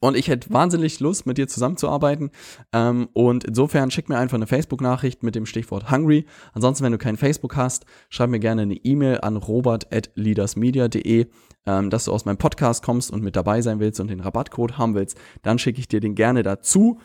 Und 0.00 0.16
ich 0.16 0.28
hätte 0.28 0.52
wahnsinnig 0.52 1.00
Lust, 1.00 1.26
mit 1.26 1.38
dir 1.38 1.48
zusammenzuarbeiten. 1.48 2.30
Ähm, 2.72 3.08
und 3.14 3.44
insofern 3.44 3.90
schick 3.90 4.08
mir 4.08 4.18
einfach 4.18 4.36
eine 4.36 4.46
Facebook-Nachricht 4.46 5.22
mit 5.22 5.34
dem 5.34 5.46
Stichwort 5.46 5.90
Hungry. 5.90 6.26
Ansonsten, 6.52 6.84
wenn 6.84 6.92
du 6.92 6.98
kein 6.98 7.16
Facebook 7.16 7.56
hast, 7.56 7.84
schreib 8.08 8.30
mir 8.30 8.40
gerne 8.40 8.62
eine 8.62 8.76
E-Mail 8.76 9.20
an 9.20 9.36
robert.leadersmedia.de 9.36 11.26
ähm, 11.68 11.90
dass 11.90 12.06
du 12.06 12.12
aus 12.12 12.24
meinem 12.24 12.38
Podcast 12.38 12.82
kommst 12.82 13.10
und 13.10 13.22
mit 13.22 13.36
dabei 13.36 13.60
sein 13.60 13.78
willst 13.78 14.00
und 14.00 14.08
den 14.08 14.20
Rabattcode 14.20 14.78
haben 14.78 14.94
willst, 14.94 15.18
dann 15.42 15.58
schicke 15.58 15.80
ich 15.80 15.86
dir 15.86 16.00
den 16.00 16.14
gerne 16.14 16.42
dazu. 16.42 16.98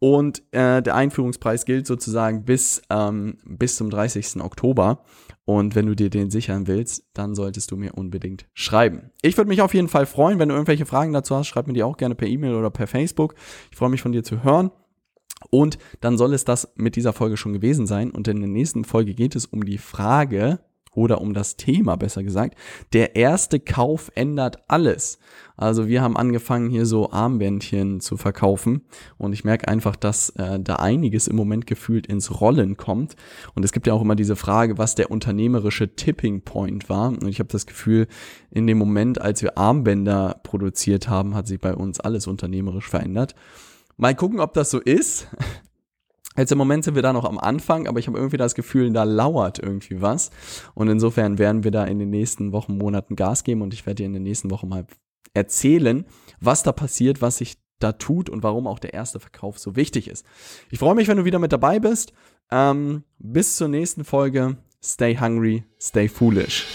Und 0.00 0.42
äh, 0.52 0.82
der 0.82 0.96
Einführungspreis 0.96 1.64
gilt 1.64 1.86
sozusagen 1.86 2.44
bis, 2.44 2.82
ähm, 2.90 3.38
bis 3.44 3.76
zum 3.76 3.90
30. 3.90 4.40
Oktober. 4.40 5.04
Und 5.48 5.74
wenn 5.74 5.86
du 5.86 5.96
dir 5.96 6.10
den 6.10 6.28
sichern 6.28 6.66
willst, 6.66 7.04
dann 7.14 7.34
solltest 7.34 7.70
du 7.70 7.76
mir 7.78 7.94
unbedingt 7.94 8.44
schreiben. 8.52 9.12
Ich 9.22 9.38
würde 9.38 9.48
mich 9.48 9.62
auf 9.62 9.72
jeden 9.72 9.88
Fall 9.88 10.04
freuen, 10.04 10.38
wenn 10.38 10.50
du 10.50 10.54
irgendwelche 10.54 10.84
Fragen 10.84 11.14
dazu 11.14 11.34
hast, 11.34 11.46
schreib 11.46 11.66
mir 11.66 11.72
die 11.72 11.82
auch 11.82 11.96
gerne 11.96 12.14
per 12.14 12.28
E-Mail 12.28 12.52
oder 12.52 12.68
per 12.68 12.86
Facebook. 12.86 13.34
Ich 13.70 13.78
freue 13.78 13.88
mich 13.88 14.02
von 14.02 14.12
dir 14.12 14.22
zu 14.22 14.44
hören. 14.44 14.70
Und 15.48 15.78
dann 16.02 16.18
soll 16.18 16.34
es 16.34 16.44
das 16.44 16.74
mit 16.76 16.96
dieser 16.96 17.14
Folge 17.14 17.38
schon 17.38 17.54
gewesen 17.54 17.86
sein. 17.86 18.10
Und 18.10 18.28
in 18.28 18.40
der 18.40 18.48
nächsten 18.50 18.84
Folge 18.84 19.14
geht 19.14 19.34
es 19.36 19.46
um 19.46 19.64
die 19.64 19.78
Frage, 19.78 20.60
oder 20.98 21.20
um 21.20 21.32
das 21.32 21.56
Thema 21.56 21.96
besser 21.96 22.24
gesagt. 22.24 22.58
Der 22.92 23.14
erste 23.14 23.60
Kauf 23.60 24.10
ändert 24.16 24.58
alles. 24.66 25.20
Also 25.56 25.86
wir 25.86 26.02
haben 26.02 26.16
angefangen 26.16 26.70
hier 26.70 26.86
so 26.86 27.10
Armbändchen 27.12 28.00
zu 28.00 28.16
verkaufen 28.16 28.82
und 29.16 29.32
ich 29.32 29.44
merke 29.44 29.68
einfach, 29.68 29.94
dass 29.94 30.30
äh, 30.30 30.58
da 30.60 30.76
einiges 30.76 31.28
im 31.28 31.36
Moment 31.36 31.66
gefühlt 31.66 32.06
ins 32.06 32.40
Rollen 32.40 32.76
kommt. 32.76 33.14
Und 33.54 33.64
es 33.64 33.72
gibt 33.72 33.86
ja 33.86 33.94
auch 33.94 34.02
immer 34.02 34.16
diese 34.16 34.36
Frage, 34.36 34.76
was 34.76 34.96
der 34.96 35.10
unternehmerische 35.10 35.94
Tipping 35.94 36.42
Point 36.42 36.88
war. 36.88 37.10
Und 37.10 37.28
ich 37.28 37.38
habe 37.38 37.48
das 37.48 37.66
Gefühl, 37.66 38.08
in 38.50 38.66
dem 38.66 38.78
Moment, 38.78 39.20
als 39.20 39.42
wir 39.42 39.56
Armbänder 39.56 40.40
produziert 40.42 41.08
haben, 41.08 41.34
hat 41.34 41.46
sich 41.46 41.60
bei 41.60 41.74
uns 41.74 42.00
alles 42.00 42.26
unternehmerisch 42.26 42.88
verändert. 42.88 43.34
Mal 43.96 44.14
gucken, 44.14 44.40
ob 44.40 44.54
das 44.54 44.70
so 44.70 44.80
ist. 44.80 45.28
Jetzt 46.38 46.52
im 46.52 46.58
Moment 46.58 46.84
sind 46.84 46.94
wir 46.94 47.02
da 47.02 47.12
noch 47.12 47.24
am 47.24 47.38
Anfang, 47.38 47.88
aber 47.88 47.98
ich 47.98 48.06
habe 48.06 48.16
irgendwie 48.16 48.36
das 48.36 48.54
Gefühl, 48.54 48.92
da 48.92 49.02
lauert 49.02 49.58
irgendwie 49.58 50.00
was. 50.00 50.30
Und 50.74 50.88
insofern 50.88 51.38
werden 51.38 51.64
wir 51.64 51.72
da 51.72 51.84
in 51.84 51.98
den 51.98 52.10
nächsten 52.10 52.52
Wochen, 52.52 52.78
Monaten 52.78 53.16
Gas 53.16 53.42
geben 53.42 53.62
und 53.62 53.74
ich 53.74 53.86
werde 53.86 53.96
dir 53.96 54.06
in 54.06 54.12
den 54.12 54.22
nächsten 54.22 54.50
Wochen 54.50 54.68
mal 54.68 54.86
erzählen, 55.34 56.06
was 56.40 56.62
da 56.62 56.72
passiert, 56.72 57.20
was 57.20 57.38
sich 57.38 57.58
da 57.80 57.92
tut 57.92 58.30
und 58.30 58.42
warum 58.42 58.66
auch 58.66 58.78
der 58.78 58.94
erste 58.94 59.20
Verkauf 59.20 59.58
so 59.58 59.76
wichtig 59.76 60.08
ist. 60.08 60.24
Ich 60.70 60.78
freue 60.78 60.94
mich, 60.94 61.08
wenn 61.08 61.16
du 61.16 61.24
wieder 61.24 61.38
mit 61.38 61.52
dabei 61.52 61.80
bist. 61.80 62.12
Ähm, 62.50 63.04
bis 63.18 63.56
zur 63.56 63.68
nächsten 63.68 64.04
Folge. 64.04 64.56
Stay 64.82 65.16
hungry, 65.18 65.64
stay 65.80 66.08
foolish. 66.08 66.66